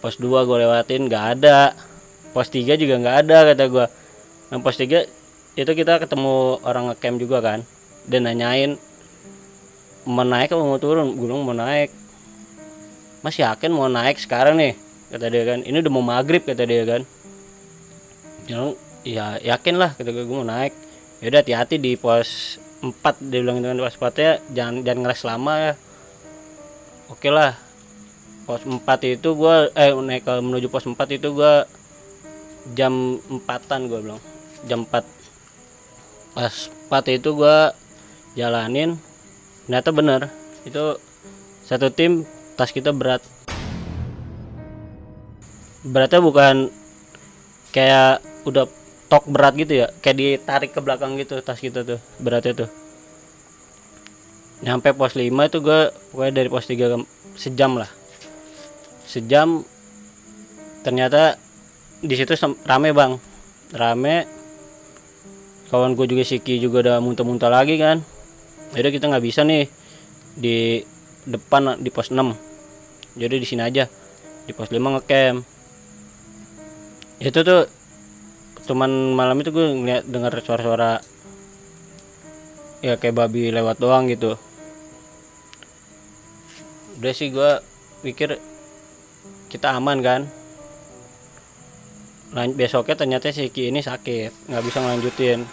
pos 0.00 0.16
2 0.16 0.48
gue 0.48 0.56
lewatin 0.64 1.12
nggak 1.12 1.24
ada, 1.36 1.76
pos 2.32 2.48
3 2.48 2.80
juga 2.80 2.94
nggak 2.96 3.16
ada 3.26 3.38
kata 3.52 3.64
gue. 3.68 3.86
Nah 4.48 4.58
pos 4.64 4.80
3 4.80 5.04
itu 5.56 5.70
kita 5.76 6.00
ketemu 6.00 6.64
orang 6.64 6.88
ngecamp 6.88 7.16
juga 7.20 7.38
kan. 7.44 7.60
Dan 8.08 8.24
nanyain 8.24 8.80
mau 10.08 10.24
naik 10.24 10.54
apa 10.56 10.62
mau 10.62 10.80
turun, 10.80 11.12
bilang 11.20 11.44
mau 11.44 11.52
naik. 11.52 11.92
Mas 13.20 13.36
yakin 13.36 13.74
mau 13.74 13.90
naik 13.90 14.16
sekarang 14.22 14.56
nih? 14.56 14.86
kata 15.06 15.26
dia 15.30 15.42
kan 15.46 15.62
ini 15.62 15.76
udah 15.78 15.92
mau 15.92 16.02
maghrib 16.02 16.42
kata 16.42 16.66
dia 16.66 16.82
kan 16.82 17.02
bilang 18.46 18.74
ya 19.06 19.38
yakin 19.38 19.74
lah 19.78 19.94
kata 19.94 20.10
gue 20.10 20.24
gue 20.26 20.36
mau 20.36 20.46
naik 20.46 20.74
ya 21.20 21.32
udah 21.32 21.40
hati-hati 21.40 21.76
di 21.80 21.96
pos 21.96 22.60
4 22.84 23.32
dia 23.32 23.40
bilang 23.40 23.64
dengan 23.64 23.80
pos 23.80 23.96
4 23.96 24.12
ya. 24.20 24.32
Jangan 24.52 24.74
jangan 24.84 25.00
ngeres 25.06 25.22
lama 25.24 25.54
ya. 25.58 25.72
Oke 27.08 27.28
lah. 27.32 27.56
Pos 28.44 28.62
4 28.62 28.78
itu 29.10 29.28
gue 29.34 29.56
eh 29.74 29.90
naik 29.90 30.22
ke 30.28 30.32
menuju 30.38 30.68
pos 30.68 30.86
4 30.86 30.96
itu 31.16 31.28
gue 31.34 31.54
jam 32.76 33.18
4an 33.26 33.80
gue 33.88 34.00
bilang. 34.04 34.22
Jam 34.68 34.84
4 34.84 35.02
pas 36.36 36.54
4 36.92 37.16
itu 37.16 37.28
gue 37.32 37.58
jalanin. 38.36 39.00
Ternyata 39.66 39.90
bener. 39.90 40.20
Itu 40.68 41.00
satu 41.66 41.90
tim 41.90 42.22
tas 42.54 42.70
kita 42.70 42.92
berat. 42.94 43.24
Beratnya 45.86 46.20
bukan 46.22 46.70
kayak 47.70 48.22
udah 48.46 48.66
tok 49.06 49.30
berat 49.30 49.54
gitu 49.54 49.86
ya 49.86 49.86
kayak 50.02 50.16
ditarik 50.18 50.70
ke 50.74 50.80
belakang 50.82 51.14
gitu 51.18 51.38
tas 51.42 51.58
kita 51.62 51.86
tuh 51.86 52.02
beratnya 52.18 52.66
tuh. 52.66 52.70
Nyampe 54.64 54.96
pos 54.96 55.12
5 55.14 55.28
itu 55.28 55.58
gue 55.60 55.80
pokoknya 56.10 56.32
dari 56.32 56.48
pos 56.48 56.66
3 56.66 56.74
ke 56.74 56.98
sejam 57.36 57.76
lah. 57.76 57.90
Sejam 59.04 59.62
ternyata 60.82 61.36
di 62.00 62.14
situ 62.16 62.34
rame 62.64 62.90
bang. 62.90 63.20
Rame 63.76 64.26
kawan 65.68 65.98
gue 65.98 66.06
juga 66.06 66.22
Siki 66.22 66.62
juga 66.62 66.82
udah 66.86 66.96
muntah-muntah 67.02 67.50
lagi 67.52 67.76
kan. 67.76 68.00
Jadi 68.74 68.88
kita 68.96 69.12
nggak 69.12 69.24
bisa 69.24 69.46
nih 69.46 69.68
di 70.36 70.82
depan 71.26 71.78
di 71.82 71.90
pos 71.90 72.12
6 72.12 72.22
jadi 73.16 73.40
di 73.40 73.46
sini 73.48 73.64
aja 73.64 73.88
di 74.44 74.52
pos 74.52 74.68
5 74.68 74.78
ngecamp. 74.78 75.38
Itu 77.16 77.40
tuh 77.40 77.75
cuman 78.66 79.14
malam 79.14 79.38
itu 79.38 79.54
gue 79.54 79.62
ngeliat 79.62 80.04
dengar 80.10 80.34
suara-suara 80.42 80.98
ya 82.82 82.98
kayak 82.98 83.14
babi 83.14 83.54
lewat 83.54 83.78
doang 83.78 84.10
gitu. 84.10 84.34
Udah 86.98 87.12
sih 87.14 87.30
gue 87.30 87.62
pikir 88.02 88.42
kita 89.46 89.72
aman 89.78 90.02
kan? 90.02 90.20
Lan 92.34 92.58
besoknya 92.58 92.98
ternyata 92.98 93.30
si 93.30 93.48
Ki 93.48 93.70
ini 93.70 93.80
sakit 93.80 94.50
nggak 94.50 94.64
bisa 94.66 94.78
ngelanjutin. 94.82 95.46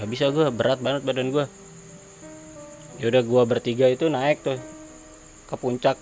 Nggak 0.00 0.08
bisa 0.10 0.24
gue 0.32 0.46
berat 0.50 0.80
banget 0.80 1.04
badan 1.04 1.30
gue 1.30 1.46
yaudah 2.94 3.26
gue 3.26 3.42
bertiga 3.42 3.90
itu 3.90 4.06
naik 4.06 4.40
tuh 4.40 4.56
ke 5.50 5.54
puncak. 5.58 5.98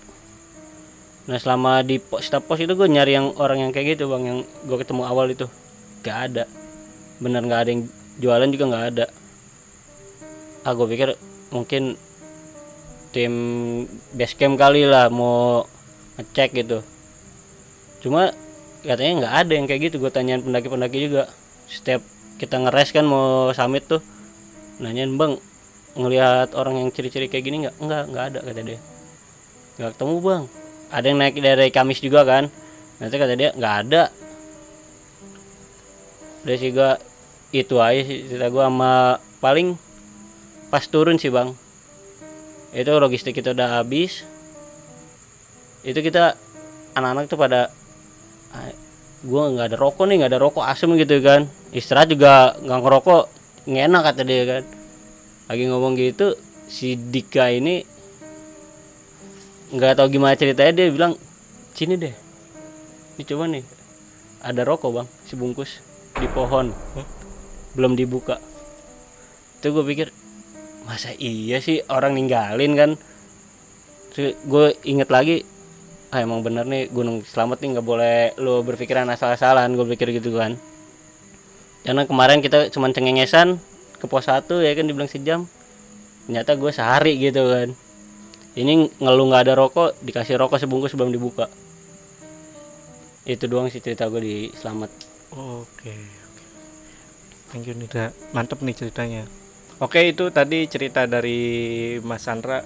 Nah 1.25 1.41
selama 1.41 1.81
di 1.81 1.97
pos 1.97 2.29
pos 2.29 2.59
itu 2.61 2.71
gue 2.75 2.87
nyari 2.87 3.17
yang 3.17 3.33
orang 3.41 3.65
yang 3.65 3.71
kayak 3.73 3.97
gitu 3.97 4.07
bang 4.07 4.23
yang 4.23 4.39
gue 4.45 4.77
ketemu 4.77 5.03
awal 5.03 5.27
itu 5.27 5.49
gak 6.03 6.17
ada. 6.29 6.43
Bener 7.23 7.41
nggak 7.47 7.61
ada 7.63 7.69
yang 7.71 7.83
jualan 8.19 8.49
juga 8.51 8.65
nggak 8.69 8.85
ada. 8.93 9.05
Ah 10.67 10.75
gue 10.75 10.87
pikir 10.91 11.15
mungkin 11.55 11.95
tim 13.13 13.33
base 14.17 14.35
camp 14.35 14.59
kali 14.59 14.83
lah 14.83 15.07
mau 15.07 15.63
ngecek 16.19 16.49
gitu. 16.59 16.79
Cuma 18.03 18.35
katanya 18.83 19.23
nggak 19.23 19.35
ada 19.47 19.51
yang 19.55 19.65
kayak 19.69 19.81
gitu. 19.87 20.03
Gue 20.03 20.11
tanyain 20.11 20.43
pendaki-pendaki 20.43 21.07
juga. 21.07 21.31
Setiap 21.71 22.03
kita 22.41 22.59
ngeres 22.59 22.91
kan 22.91 23.07
mau 23.07 23.55
summit 23.55 23.87
tuh 23.87 24.01
nanyain 24.83 25.13
bang 25.15 25.39
ngelihat 25.93 26.57
orang 26.57 26.81
yang 26.81 26.89
ciri-ciri 26.89 27.31
kayak 27.31 27.45
gini 27.45 27.57
nggak? 27.63 27.75
Nggak 27.79 28.03
nggak 28.11 28.25
ada 28.33 28.39
kata 28.43 28.61
dia. 28.65 28.79
Nggak 29.79 29.89
ketemu 29.95 30.15
bang. 30.19 30.43
Ada 30.93 31.05
yang 31.09 31.17
naik 31.17 31.35
dari 31.41 31.67
Kamis 31.73 31.99
juga 32.03 32.21
kan? 32.27 32.51
Nanti 33.01 33.15
kata 33.17 33.33
dia 33.33 33.49
nggak 33.55 33.75
ada 33.87 34.01
udah 36.43 36.55
sih 36.59 36.71
gua 36.75 36.99
itu 37.55 37.79
aja 37.79 38.01
sih 38.03 38.27
cerita 38.27 38.51
gua 38.51 38.67
sama 38.67 38.93
paling 39.39 39.79
pas 40.67 40.83
turun 40.83 41.15
sih 41.15 41.31
bang. 41.31 41.55
Itu 42.75 42.91
logistik 42.99 43.37
kita 43.37 43.55
udah 43.55 43.79
habis. 43.79 44.27
Itu 45.87 46.03
kita 46.03 46.35
anak-anak 46.97 47.31
tuh 47.31 47.39
pada 47.39 47.71
"Ah, 48.51 48.73
gua 49.23 49.53
nggak 49.55 49.71
ada 49.71 49.77
rokok 49.79 50.03
nih 50.09 50.15
nggak 50.23 50.31
ada 50.35 50.41
rokok 50.41 50.65
asem 50.67 50.91
gitu 50.99 51.23
kan. 51.23 51.47
Istirahat 51.71 52.11
juga 52.11 52.59
nggak 52.59 52.79
ngerokok 52.83 53.23
nggak 53.69 54.03
kata 54.03 54.21
dia 54.27 54.43
kan. 54.43 54.63
Lagi 55.47 55.63
ngomong 55.71 55.93
gitu 55.95 56.35
si 56.67 56.99
Dika 56.99 57.47
ini 57.53 57.85
nggak 59.73 59.95
tahu 59.95 60.07
gimana 60.11 60.35
ceritanya 60.35 60.73
dia 60.75 60.91
bilang 60.91 61.15
sini 61.71 61.95
deh. 61.95 62.13
Ini 63.15 63.23
coba 63.29 63.45
nih 63.47 63.63
ada 64.43 64.61
rokok 64.67 64.91
bang 64.91 65.07
sebungkus 65.29 65.92
di 66.17 66.27
pohon. 66.29 66.73
Belum 67.73 67.97
dibuka. 67.97 68.37
Itu 69.59 69.73
gue 69.73 69.85
pikir 69.87 70.07
masa 70.83 71.15
iya 71.15 71.63
sih 71.63 71.79
orang 71.87 72.13
ninggalin 72.13 72.73
kan? 72.75 72.91
Gue 74.45 74.77
inget 74.83 75.09
lagi 75.09 75.41
ah 76.13 76.21
emang 76.21 76.45
bener 76.45 76.69
nih 76.69 76.93
Gunung 76.93 77.25
Selamat 77.25 77.57
nih 77.57 77.73
nggak 77.73 77.87
boleh 77.87 78.37
lo 78.37 78.61
berpikiran 78.61 79.09
asal-asalan 79.09 79.73
gue 79.73 79.87
pikir 79.97 80.13
gitu 80.13 80.37
kan. 80.37 80.59
Karena 81.81 82.05
kemarin 82.05 82.39
kita 82.39 82.69
cuman 82.69 82.93
cengengesan 82.93 83.57
ke 83.97 84.05
pos 84.05 84.29
1 84.29 84.45
ya 84.61 84.71
kan 84.77 84.85
dibilang 84.85 85.09
sejam. 85.09 85.49
Ternyata 86.29 86.53
gue 86.53 86.69
sehari 86.69 87.17
gitu 87.17 87.49
kan. 87.49 87.73
Ini 88.53 89.01
ngeluh 89.01 89.33
nggak 89.33 89.49
ada 89.49 89.53
rokok 89.57 89.97
dikasih 90.05 90.37
rokok 90.37 90.61
sebungkus 90.61 90.93
sebelum 90.93 91.09
dibuka. 91.09 91.49
Itu 93.25 93.49
doang 93.49 93.73
sih 93.73 93.81
cerita 93.81 94.05
gue 94.11 94.21
di 94.21 94.35
Selamat 94.53 94.91
Oke, 95.33 95.89
oke. 95.89 95.95
Thank 97.49 97.65
you 97.65 97.73
Nida. 97.73 98.13
Mantep 98.33 98.61
nih 98.61 98.75
ceritanya. 98.75 99.23
Oke, 99.77 100.05
itu 100.05 100.29
tadi 100.29 100.69
cerita 100.69 101.05
dari 101.05 101.39
Mas 101.99 102.21
Sandra. 102.21 102.61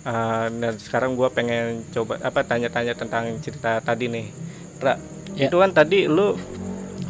Eh, 0.00 0.46
dan 0.50 0.74
sekarang 0.78 1.12
gua 1.12 1.28
pengen 1.28 1.84
coba 1.92 2.16
apa 2.22 2.40
tanya-tanya 2.42 2.96
tentang 2.96 3.36
cerita 3.44 3.80
tadi 3.80 4.08
nih. 4.08 4.26
Ra, 4.78 4.96
Ya. 5.36 5.46
itu 5.46 5.60
kan 5.60 5.70
tadi 5.70 6.08
lu 6.08 6.34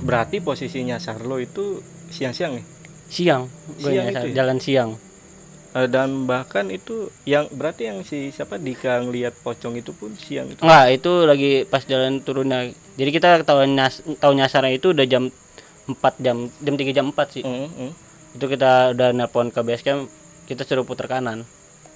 berarti 0.00 0.42
posisi 0.42 0.82
nyasar 0.82 1.22
lo 1.22 1.38
itu 1.38 1.78
siang-siang 2.10 2.58
nih. 2.58 2.66
siang 3.08 3.48
gue 3.72 3.88
Siang 3.88 4.04
nyasar, 4.12 4.24
ya? 4.28 4.34
jalan 4.36 4.58
siang 4.60 4.90
Eh, 5.78 5.86
dan 5.86 6.26
bahkan 6.26 6.66
itu 6.74 7.06
yang 7.22 7.46
berarti 7.54 7.86
yang 7.86 8.02
si 8.02 8.34
siapa 8.34 8.58
Dika 8.58 8.98
ngelihat 8.98 9.30
pocong 9.46 9.78
itu 9.78 9.94
pun 9.94 10.10
siang 10.18 10.50
itu. 10.50 10.58
Enggak, 10.58 10.86
itu 10.90 11.12
lagi 11.22 11.52
pas 11.70 11.86
jalan 11.86 12.18
turunnya. 12.18 12.74
Jadi 12.98 13.10
kita 13.14 13.46
tahu 13.46 13.62
nyas 13.62 14.02
tahu 14.18 14.34
nyasarnya 14.34 14.74
itu 14.74 14.90
udah 14.90 15.06
jam 15.06 15.30
4 15.86 16.18
jam 16.18 16.50
jam 16.50 16.74
3 16.74 16.90
jam 16.90 17.06
4 17.14 17.30
sih. 17.30 17.44
Mm, 17.46 17.70
mm. 17.70 17.92
Itu 18.34 18.44
kita 18.50 18.90
udah 18.98 19.08
nelpon 19.14 19.54
ke 19.54 19.62
base 19.62 19.86
camp, 19.86 20.10
kita 20.50 20.66
suruh 20.66 20.82
putar 20.82 21.06
kanan. 21.06 21.46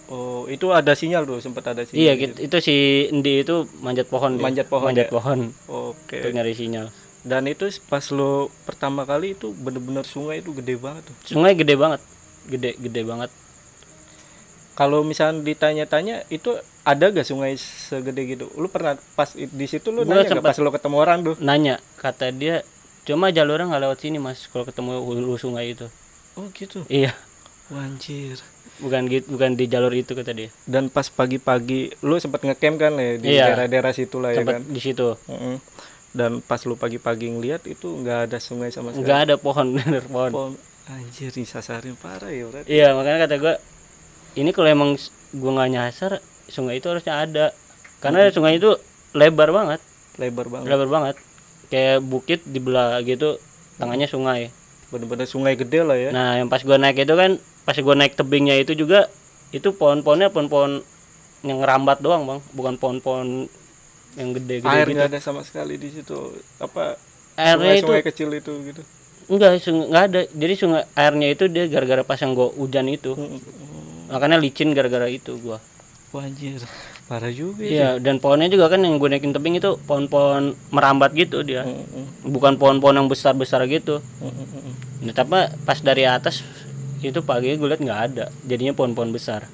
Oh, 0.07 0.47
itu 0.47 0.71
ada 0.71 0.95
sinyal 0.95 1.27
tuh, 1.27 1.43
sempat 1.43 1.75
ada 1.75 1.83
sinyal. 1.83 1.99
iya, 1.99 2.13
gitu. 2.15 2.39
itu 2.39 2.57
si 2.63 2.77
Endi 3.11 3.43
itu 3.43 3.67
manjat 3.83 4.07
pohon 4.07 4.39
dia. 4.39 4.45
Manjat 4.47 4.67
pohon 4.71 4.87
manjat 4.95 5.09
ya? 5.09 5.13
pohon 5.13 5.39
Oke. 5.67 6.23
untuk 6.23 6.31
nyari 6.39 6.55
sinyal. 6.55 6.87
Dan 7.27 7.51
itu 7.51 7.67
pas 7.91 8.05
lo 8.15 8.53
pertama 8.63 9.03
kali 9.09 9.35
itu 9.35 9.51
bener-bener 9.59 10.07
sungai 10.07 10.39
itu 10.39 10.55
gede 10.55 10.79
banget 10.79 11.03
tuh. 11.09 11.17
Sungai 11.27 11.59
gede 11.59 11.75
banget. 11.75 11.99
Gede 12.47 12.79
gede 12.79 13.03
banget. 13.09 13.31
Kalau 14.73 15.03
misalnya 15.03 15.43
ditanya-tanya 15.43 16.25
itu 16.29 16.55
ada 16.83 17.05
gak 17.07 17.23
sungai 17.23 17.55
segede 17.55 18.25
gitu? 18.27 18.49
Lu 18.55 18.67
pernah 18.67 18.97
pas 19.13 19.29
di 19.31 19.67
situ 19.67 19.89
lu 19.89 20.03
Gua 20.03 20.19
nanya 20.19 20.33
gak 20.33 20.43
pas 20.43 20.57
lo 20.57 20.71
ketemu 20.71 20.97
orang 20.99 21.19
tuh? 21.23 21.35
Nanya, 21.39 21.77
kata 21.97 22.31
dia 22.31 22.65
cuma 23.03 23.29
jalurnya 23.29 23.67
nggak 23.67 23.83
lewat 23.83 23.99
sini 24.01 24.17
mas 24.17 24.47
kalau 24.47 24.63
ketemu 24.63 24.97
hulu 24.97 25.35
sungai 25.35 25.73
itu 25.73 25.91
Oh 26.33 26.47
gitu. 26.49 26.87
iya 26.89 27.11
Wanjir. 27.67 28.39
bukan 28.79 29.05
gitu 29.05 29.27
bukan 29.29 29.53
di 29.53 29.67
jalur 29.67 29.91
itu 29.91 30.13
kata 30.13 30.31
dia 30.31 30.49
Dan 30.65 30.87
pas 30.87 31.07
pagi-pagi 31.07 31.93
lu 32.01 32.17
sempat 32.17 32.41
ngecamp 32.41 32.77
kan 32.79 32.93
ya 32.95 33.13
di 33.17 33.27
Iya. 33.29 33.45
daerah-daerah 33.49 33.93
situ 33.93 34.17
lah 34.17 34.31
ya 34.31 34.41
sempat 34.41 34.55
kan. 34.55 34.63
di 34.65 34.81
situ 34.81 35.19
Mm-mm. 35.25 35.57
Dan 36.11 36.41
pas 36.41 36.63
lu 36.63 36.75
pagi-pagi 36.75 37.27
ngeliat 37.29 37.65
itu 37.65 37.91
nggak 37.93 38.29
ada 38.29 38.39
sungai 38.39 38.69
sama 38.69 38.91
sekali. 38.91 39.03
nggak 39.03 39.19
ada 39.21 39.35
pohon 39.37 39.67
bener 39.77 40.05
pohon 40.05 40.31
Pohon. 40.31 40.53
Anjir 40.85 41.31
disasarin 41.31 41.95
parah 41.95 42.29
ya 42.29 42.45
berarti. 42.45 42.69
Iya 42.69 42.87
makanya 42.93 43.19
kata 43.21 43.35
gua 43.37 43.55
ini 44.35 44.51
kalau 44.51 44.69
emang 44.69 44.91
gua 45.33 45.51
nggak 45.61 45.71
nyasar 45.73 46.13
sungai 46.49 46.81
itu 46.81 46.87
harusnya 46.89 47.15
ada 47.21 47.47
karena 48.01 48.29
sungai 48.29 48.57
itu 48.61 48.77
lebar 49.13 49.53
banget 49.53 49.81
Lebar 50.21 50.47
banget. 50.53 50.67
lebar 50.69 50.89
banget 50.89 51.17
kayak 51.73 52.05
bukit 52.05 52.45
dibelah 52.45 53.01
gitu 53.01 53.41
tengahnya 53.81 54.05
sungai 54.07 54.53
Bener-bener 54.93 55.25
sungai 55.25 55.57
gede 55.57 55.81
lah 55.81 55.97
ya. 55.97 56.11
nah 56.13 56.37
yang 56.37 56.53
pas 56.53 56.61
gua 56.61 56.77
naik 56.77 57.01
itu 57.01 57.15
kan 57.17 57.41
pas 57.65 57.77
gua 57.81 57.97
naik 57.97 58.13
tebingnya 58.13 58.61
itu 58.61 58.77
juga 58.77 59.09
itu 59.53 59.73
pohon-pohonnya 59.73 60.29
pohon-pohon 60.29 60.85
yang 61.43 61.59
ngerambat 61.65 62.05
doang 62.05 62.29
bang 62.29 62.41
bukan 62.53 62.75
pohon-pohon 62.77 63.49
yang 64.21 64.29
Air 64.37 64.85
gitu 64.85 65.01
nggak 65.01 65.09
ada 65.09 65.21
sama 65.25 65.41
sekali 65.41 65.81
di 65.81 65.89
situ. 65.89 66.37
Apa 66.61 67.01
airnya 67.33 67.81
itu 67.81 67.89
sungai 67.89 68.05
kecil 68.05 68.29
itu 68.37 68.53
gitu. 68.69 68.83
enggak 69.33 69.57
sungai 69.65 69.87
nggak 69.89 70.05
ada 70.13 70.21
jadi 70.37 70.55
sungai 70.61 70.83
airnya 70.93 71.29
itu 71.33 71.45
dia 71.49 71.65
gara-gara 71.73 72.05
pas 72.05 72.21
yang 72.21 72.37
gua 72.37 72.53
hujan 72.53 72.93
itu 72.93 73.17
Mm-mm. 73.17 73.41
Makanya 74.13 74.37
licin 74.37 74.77
gara-gara 74.77 75.09
itu 75.09 75.41
gua 75.41 75.59
Wanjir. 76.13 76.61
Parah 77.09 77.33
juga 77.33 77.65
ya. 77.65 77.97
Dan 77.97 78.21
pohonnya 78.21 78.53
juga 78.53 78.69
kan 78.69 78.85
yang 78.85 79.01
gue 79.01 79.09
naikin 79.09 79.33
tebing 79.33 79.57
itu 79.57 79.81
pohon-pohon 79.89 80.53
merambat 80.69 81.17
gitu 81.17 81.41
dia. 81.41 81.65
Mm-mm. 81.65 82.29
Bukan 82.29 82.61
pohon-pohon 82.61 83.01
yang 83.01 83.09
besar-besar 83.09 83.65
gitu. 83.65 84.05
Mm-mm. 84.21 85.09
Nah, 85.09 85.15
tapi 85.17 85.49
pas 85.65 85.81
dari 85.81 86.05
atas 86.05 86.45
itu 87.01 87.17
pagi 87.25 87.57
gue 87.57 87.65
liat 87.65 87.81
nggak 87.81 88.01
ada. 88.13 88.29
Jadinya 88.45 88.77
pohon-pohon 88.77 89.09
besar. 89.09 89.49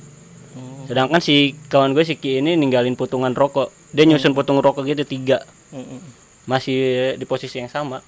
Oh. 0.58 0.82
Sedangkan 0.90 1.22
si 1.22 1.54
kawan 1.70 1.94
gue 1.94 2.02
si 2.02 2.18
Ki 2.18 2.42
ini 2.42 2.58
ninggalin 2.58 2.98
putungan 2.98 3.30
rokok. 3.38 3.70
Dia 3.94 4.02
nyusun 4.04 4.34
putung 4.34 4.58
rokok 4.58 4.82
gitu 4.82 5.06
tiga. 5.06 5.46
Mm-mm. 5.70 6.02
Masih 6.50 7.14
di 7.14 7.22
posisi 7.22 7.62
yang 7.62 7.70
sama. 7.70 8.02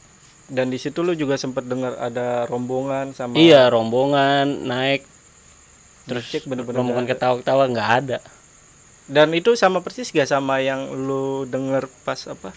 Dan 0.50 0.74
di 0.74 0.82
situ 0.82 1.06
lu 1.06 1.14
juga 1.14 1.38
sempat 1.38 1.62
dengar 1.70 1.94
ada 2.02 2.42
rombongan 2.50 3.14
sama 3.14 3.38
Iya, 3.38 3.70
rombongan 3.70 4.66
naik 4.66 5.06
terus 6.10 6.24
Cek 6.26 6.44
bener-bener 6.44 6.78
rombongan 6.78 7.04
nggak 7.06 7.16
ketawa-ketawa 7.16 7.62
nggak 7.70 7.90
ada. 8.02 8.18
Dan 9.06 9.34
itu 9.34 9.54
sama 9.54 9.82
persis 9.82 10.10
gak 10.10 10.26
sama 10.26 10.62
yang 10.62 10.86
lu 10.86 11.42
denger 11.42 11.90
pas 12.06 12.30
apa? 12.30 12.54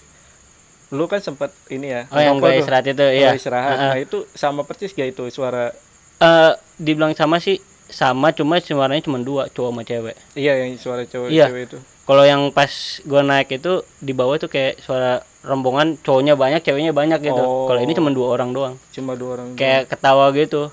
Lu 0.94 1.10
kan 1.10 1.18
sempat 1.18 1.50
ini 1.68 1.89
ya. 1.89 2.06
Oh, 2.13 2.22
yang 2.22 2.38
gue 2.38 2.54
istirahat 2.56 2.86
itu, 2.86 3.02
iya. 3.02 3.34
istirahat. 3.34 3.74
Nah, 3.74 3.98
itu 3.98 4.30
sama 4.34 4.62
persis 4.62 4.94
gak 4.94 5.10
itu 5.10 5.26
suara 5.34 5.74
Eh, 6.22 6.54
dibilang 6.78 7.18
sama 7.18 7.42
sih 7.42 7.58
sama 7.89 8.30
cuma 8.32 8.62
suaranya 8.62 9.02
cuma 9.02 9.18
dua 9.18 9.50
cowok 9.50 9.70
sama 9.70 9.82
cewek. 9.84 10.16
iya 10.34 10.56
yang 10.56 10.78
suara 10.78 11.04
cewek 11.04 11.34
Iya. 11.34 11.50
cewek 11.50 11.63
itu. 11.68 11.78
Kalau 12.04 12.24
yang 12.24 12.54
pas 12.54 12.70
gue 13.02 13.22
naik 13.24 13.50
itu 13.52 13.74
di 13.98 14.13
bawah 14.13 14.38
tuh 14.38 14.48
kayak 14.48 14.78
suara 14.80 15.20
rombongan 15.42 15.98
cowoknya 16.00 16.38
banyak, 16.38 16.62
ceweknya 16.62 16.94
banyak 16.94 17.20
gitu. 17.20 17.42
Oh. 17.42 17.66
Kalau 17.66 17.82
ini 17.82 17.92
cuma 17.92 18.13
dua 18.13 18.30
orang 18.30 18.54
doang. 18.54 18.76
Cuma 18.94 19.18
dua 19.18 19.42
orang. 19.42 19.58
Kayak 19.58 19.89
ketawa 19.89 20.30
gitu. 20.32 20.70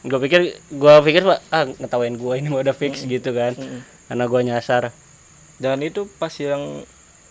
Gue 0.00 0.18
pikir 0.24 0.40
gua 0.72 1.04
pikir 1.04 1.22
Pak, 1.28 1.38
ah 1.52 1.68
ngetawain 1.68 2.16
gua 2.16 2.40
ini 2.40 2.48
udah 2.48 2.72
fix 2.72 3.04
gitu 3.04 3.36
kan. 3.36 3.52
doang. 3.52 3.68
Mm-mm. 3.68 3.80
Karena 4.08 4.24
gua 4.26 4.40
nyasar. 4.40 4.82
Dan 5.60 5.84
itu 5.84 6.08
pas 6.16 6.32
yang 6.40 6.84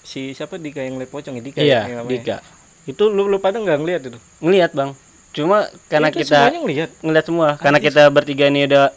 si 0.06 0.38
siapa 0.38 0.62
Dika 0.62 0.86
yang 0.86 1.02
liat 1.02 1.10
pocong 1.10 1.38
ya 1.38 1.44
Dika 1.44 1.60
iya, 1.60 1.82
ya. 1.90 2.06
Dika. 2.06 2.38
Itu 2.86 3.10
lu 3.10 3.26
lu 3.26 3.42
pada 3.42 3.58
nggak 3.58 3.80
ngeliat 3.82 4.02
itu? 4.06 4.20
Ngelihat, 4.42 4.72
Bang. 4.78 4.94
Cuma 5.34 5.70
karena 5.90 6.14
itu 6.14 6.26
kita 6.26 6.54
ngeliat. 6.54 6.92
ngelihat 7.02 7.26
semua, 7.26 7.58
karena 7.58 7.78
kita 7.82 8.06
bertiga 8.10 8.50
ini 8.50 8.66
udah 8.70 8.94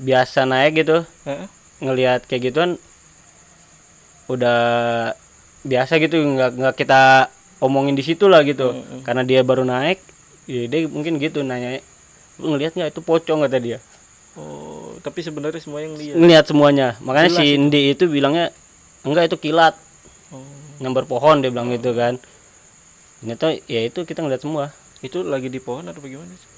biasa 0.00 0.48
naik 0.48 0.84
gitu, 0.84 1.04
ngelihat 1.80 2.24
kayak 2.28 2.52
gituan 2.52 2.80
udah 4.30 4.60
biasa 5.62 5.98
gitu 6.02 6.16
nggak 6.18 6.50
nggak 6.58 6.74
kita 6.78 7.30
omongin 7.62 7.94
di 7.94 8.02
situ 8.02 8.26
lah 8.26 8.42
gitu 8.42 8.74
Mm-mm. 8.74 9.06
karena 9.06 9.22
dia 9.22 9.46
baru 9.46 9.62
naik 9.62 10.02
ya 10.50 10.66
dia 10.66 10.90
mungkin 10.90 11.22
gitu 11.22 11.46
nanya 11.46 11.78
ngelihat 12.36 12.72
nggak 12.72 12.90
itu 12.90 13.00
pocong 13.00 13.42
kata 13.42 13.58
dia 13.58 13.78
Oh, 14.32 14.96
tapi 15.00 15.20
sebenarnya 15.20 15.60
semuanya 15.60 15.92
ngeliat. 15.92 16.16
ngelihat 16.16 16.44
semuanya 16.46 16.88
makanya 16.98 17.28
Jelas 17.28 17.44
si 17.44 17.52
Indi 17.52 17.80
itu 17.90 18.04
bilangnya 18.06 18.48
enggak 19.02 19.28
itu 19.28 19.36
kilat 19.38 19.76
Oh. 20.28 20.40
nyambar 20.78 21.04
pohon 21.04 21.38
dia 21.38 21.48
bilang 21.48 21.68
gitu 21.68 21.92
kan 21.92 22.16
ternyata 23.18 23.52
ya 23.66 23.80
itu 23.82 24.02
kita 24.02 24.20
ngeliat 24.20 24.40
semua 24.40 24.72
Itu 24.98 25.20
lagi 25.20 25.46
di 25.46 25.58
pohon 25.58 25.84
atau 25.84 25.98
bagaimana? 25.98 26.30
sih? 26.32 26.48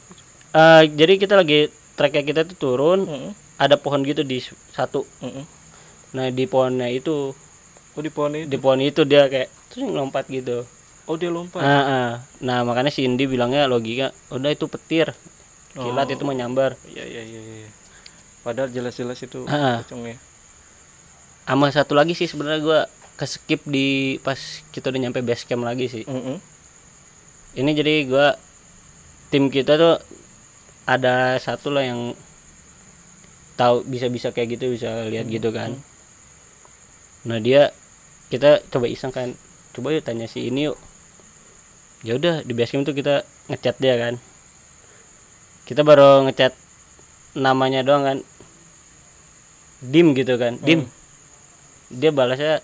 Eh, 0.52 0.82
jadi 0.92 1.16
kita 1.16 1.34
lagi 1.34 1.66
treknya 1.94 2.22
kita 2.22 2.40
tuh 2.44 2.54
turun 2.54 3.00
Heeh. 3.02 3.32
ada 3.56 3.74
pohon 3.74 4.00
gitu 4.00 4.22
di 4.22 4.38
satu 4.70 5.02
Heeh. 5.18 5.42
nah 6.12 6.28
di 6.28 6.44
pohonnya 6.44 6.86
itu 6.86 7.34
Oh 7.90 8.00
di 8.00 8.08
pohon 8.08 8.34
itu. 8.36 8.46
di 8.46 8.56
pohon 8.56 8.78
itu 8.80 9.02
dia 9.02 9.26
kayak 9.26 9.50
terus 9.66 9.82
lompat 9.84 10.26
gitu 10.28 10.62
Oh 11.04 11.18
dia 11.18 11.28
lompat. 11.28 11.58
Ah, 11.58 11.82
ah. 11.84 12.10
Nah 12.38 12.62
makanya 12.62 12.88
si 12.88 13.02
Indi 13.02 13.26
bilangnya 13.26 13.66
logika 13.66 14.08
udah 14.30 14.48
itu 14.48 14.64
petir 14.66 15.10
kilat 15.74 16.06
Oh. 16.06 16.14
itu 16.14 16.24
menyambar 16.24 16.78
Iya 16.84 17.02
iya 17.02 17.22
iya. 17.22 17.40
iya. 17.40 17.70
Padahal 18.40 18.68
jelas-jelas 18.68 19.18
itu 19.18 19.42
Ah. 19.44 19.80
pocongnya. 19.80 20.16
sama 21.44 21.68
satu 21.68 21.92
lagi 21.92 22.12
sih 22.12 22.24
sebenarnya 22.24 22.60
gua 22.60 22.80
keskip 23.14 23.62
di 23.64 24.16
pas 24.18 24.38
kita 24.70 24.88
udah 24.88 25.00
nyampe 25.00 25.20
base 25.20 25.44
camp 25.44 25.60
lagi 25.60 25.86
sih 25.86 26.02
Heeh. 26.02 26.38
ini 27.54 27.70
jadi 27.72 27.94
gua 28.04 28.34
tim 29.28 29.46
kita 29.46 29.74
tuh 29.74 29.96
ada 30.84 31.36
satu 31.36 31.68
lah 31.68 31.82
yang 31.82 32.16
tahu 33.54 33.84
bisa 33.84 34.08
bisa 34.08 34.28
kayak 34.30 34.56
gitu 34.56 34.72
bisa 34.72 35.06
lihat 35.06 35.26
gitu 35.26 35.48
kan 35.48 35.78
nah 37.22 37.38
dia 37.38 37.70
kita 38.28 38.64
coba 38.66 38.86
iseng 38.86 39.08
kan 39.08 39.32
coba 39.70 39.90
yuk 39.90 40.02
tanya 40.02 40.24
si 40.24 40.48
ini 40.48 40.66
yuk 40.66 40.76
ya 42.00 42.14
udah 42.14 42.40
di 42.40 42.52
basecamp 42.52 42.82
tuh 42.82 42.92
kita 42.92 43.20
ngechat 43.46 43.76
dia 43.78 43.94
kan 43.96 44.14
kita 45.64 45.80
baru 45.80 46.22
ngechat 46.22 46.52
namanya 47.34 47.80
doang 47.80 48.02
kan 48.04 48.18
dim 49.80 50.12
gitu 50.12 50.34
kan 50.34 50.58
dim 50.58 50.84
dia 51.88 52.10
balasnya 52.10 52.60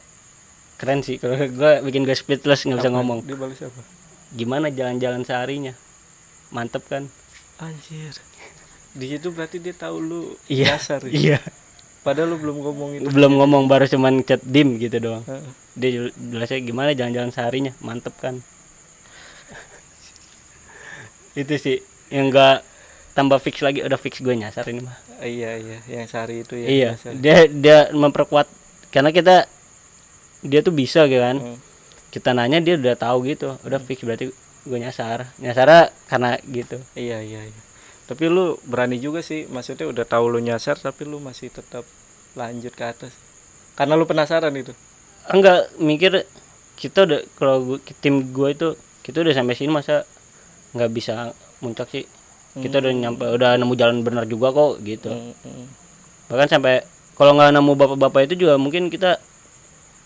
keren 0.76 1.00
sih 1.00 1.16
kalau 1.16 1.34
gue 1.36 1.70
bikin 1.82 2.02
gue 2.02 2.12
speechless 2.12 2.62
nggak 2.62 2.78
bisa 2.78 2.90
ngomong 2.90 3.22
Dia 3.22 3.34
balas 3.34 3.58
apa? 3.58 3.80
gimana 4.30 4.68
jalan-jalan 4.68 5.22
seharinya 5.22 5.72
mantep 6.50 6.82
kan 6.84 7.06
Anjir. 7.58 8.14
Di 8.90 9.06
situ 9.06 9.28
berarti 9.28 9.58
dia 9.58 9.70
tahu 9.70 9.96
lu 10.00 10.20
Iya. 10.48 10.74
dasar. 10.74 10.98
ya? 11.04 11.10
iya 11.10 11.38
Padahal 12.00 12.30
lu 12.30 12.36
belum 12.38 12.56
ngomong 12.58 12.88
itu. 12.96 13.06
belum 13.06 13.32
ngomong 13.36 13.62
baru 13.66 13.84
cuman 13.86 14.20
chat 14.20 14.38
dim 14.42 14.76
gitu 14.76 14.98
doang 14.98 15.22
dia 15.74 15.88
jel- 15.90 16.14
jelasnya 16.16 16.58
gimana 16.58 16.90
jalan-jalan 16.90 17.28
seharinya 17.28 17.70
mantep 17.78 18.12
kan 18.16 18.40
itu 21.36 21.54
sih 21.54 21.76
yang 22.08 22.28
enggak 22.28 22.60
tambah 23.10 23.38
fix 23.38 23.60
lagi 23.60 23.80
udah 23.80 23.96
fix 23.96 24.18
gue 24.18 24.32
nyasar 24.32 24.64
ini 24.68 24.80
mah 24.80 24.96
Iya 25.20 25.52
iya, 25.56 25.78
yang 25.86 26.06
sehari 26.06 26.40
itu 26.40 26.54
ya. 26.54 26.66
iya 26.66 26.88
dia 27.12 27.36
dia 27.46 27.78
memperkuat 27.92 28.48
karena 28.88 29.10
kita 29.10 29.44
dia 30.40 30.60
tuh 30.60 30.72
bisa 30.72 31.04
gitu 31.04 31.20
kan 31.20 31.36
Hmm. 31.36 31.58
kita 32.08 32.32
nanya 32.32 32.58
dia 32.58 32.74
udah 32.74 32.96
tahu 32.96 33.24
gitu 33.24 33.54
udah 33.60 33.78
fix 33.78 34.00
berarti 34.00 34.32
gue 34.60 34.78
nyasar 34.78 35.28
nyasar 35.36 35.68
karena 36.06 36.36
gitu 36.42 36.80
Iya 36.92 37.20
iya 37.20 37.42
iya. 37.44 37.60
Tapi 38.04 38.26
lu 38.26 38.58
berani 38.66 38.98
juga 38.98 39.22
sih, 39.22 39.46
maksudnya 39.46 39.86
udah 39.86 40.02
tahu 40.02 40.26
lu 40.28 40.42
nyasar 40.42 40.74
tapi 40.74 41.06
lu 41.06 41.22
masih 41.22 41.46
tetap 41.46 41.86
lanjut 42.34 42.74
ke 42.74 42.82
atas. 42.82 43.14
Karena 43.72 43.94
lu 43.94 44.02
penasaran 44.02 44.50
itu. 44.52 44.74
enggak 45.30 45.70
mikir 45.78 46.26
kita 46.74 47.06
udah 47.06 47.20
kalau 47.38 47.78
tim 47.96 48.34
gue 48.34 48.48
itu 48.50 48.68
kita 49.00 49.22
udah 49.22 49.30
sampai 49.30 49.54
sini 49.54 49.70
masa 49.70 50.02
nggak 50.72 50.90
bisa 50.90 51.30
muncak 51.60 51.86
sih 51.86 52.02
kita 52.52 52.78
udah 52.78 52.92
nyampe 52.92 53.24
udah 53.24 53.54
nemu 53.54 53.74
jalan 53.74 53.96
benar 54.00 54.24
juga 54.24 54.50
kok 54.50 54.78
gitu 54.80 55.08
Hmm, 55.08 55.32
hmm. 55.36 55.66
bahkan 56.26 56.48
sampai 56.48 56.82
kalau 57.14 57.32
nggak 57.32 57.52
nemu 57.52 57.72
bapak-bapak 57.74 58.20
itu 58.24 58.34
juga 58.40 58.54
mungkin 58.56 58.86
kita 58.86 59.18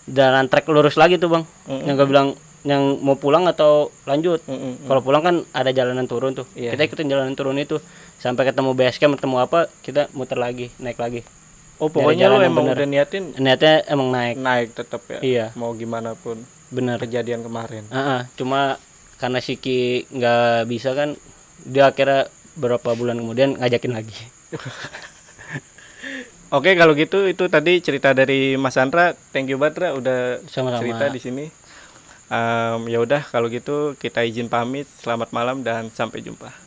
jalan 0.05 0.45
trek 0.45 0.67
lurus 0.67 0.95
lagi 0.95 1.15
tuh 1.15 1.29
bang 1.31 1.43
Mm-mm. 1.65 1.83
yang 1.83 1.95
gue 1.95 2.05
bilang 2.05 2.27
yang 2.61 2.81
mau 2.99 3.13
pulang 3.15 3.45
atau 3.45 3.89
lanjut 4.03 4.41
Hmm, 4.43 4.53
hmm, 4.53 4.73
hmm. 4.75 4.85
kalau 4.85 5.01
pulang 5.01 5.21
kan 5.21 5.35
ada 5.51 5.69
jalanan 5.69 6.05
turun 6.05 6.33
tuh 6.33 6.45
Iya. 6.51 6.73
kita 6.73 6.85
ikutin 6.85 7.07
jalanan 7.07 7.33
turun 7.33 7.57
itu 7.57 7.77
sampai 8.15 8.41
ketemu 8.43 8.73
base 8.73 8.97
camp 8.97 9.13
ketemu 9.15 9.37
apa 9.39 9.69
kita 9.79 10.09
muter 10.11 10.35
lagi 10.35 10.69
naik 10.77 10.97
lagi 10.97 11.21
Oh, 11.75 11.91
pokoknya 11.91 12.31
yang 12.31 12.39
emang 12.41 12.65
bener. 12.65 12.77
udah 12.77 12.87
niatin 12.87 13.23
niatnya 13.35 13.83
emang 13.85 14.07
naik 14.07 14.39
naik 14.39 14.67
tetap 14.71 15.03
ya. 15.05 15.19
iya 15.19 15.45
Mau 15.53 15.73
gimana 15.73 16.15
pun 16.15 16.39
bener 16.65 16.95
kejadian 16.97 17.43
kemarin. 17.43 17.83
Ah, 17.89 17.99
ah, 17.99 18.21
cuma 18.33 18.79
karena 19.15 19.37
Siki 19.37 20.07
nggak 20.07 20.65
bisa 20.65 20.95
kan 20.95 21.19
dia 21.63 21.87
akhirnya 21.87 22.27
beberapa 22.55 22.91
bulan 22.95 23.19
kemudian 23.19 23.55
ngajakin 23.59 23.93
lagi 23.95 24.15
Oke, 26.53 26.77
kalau 26.77 26.93
gitu 26.93 27.25
itu 27.25 27.49
tadi 27.51 27.81
cerita 27.81 28.13
dari 28.13 28.55
Mas 28.55 28.77
Andra. 28.77 29.17
Thank 29.33 29.51
you 29.51 29.59
banget 29.59 29.75
Ra, 29.81 29.89
udah 29.97 30.39
sama-sama 30.45 30.87
cerita 30.87 31.05
di 31.11 31.19
sini. 31.19 31.45
Em, 32.31 32.79
ya 32.85 33.01
udah 33.01 33.27
kalau 33.27 33.51
gitu 33.51 33.97
kita 33.99 34.23
izin 34.23 34.47
pamit. 34.47 34.87
Selamat 35.01 35.33
malam 35.35 35.65
dan 35.65 35.91
sampai 35.91 36.23
jumpa. 36.23 36.64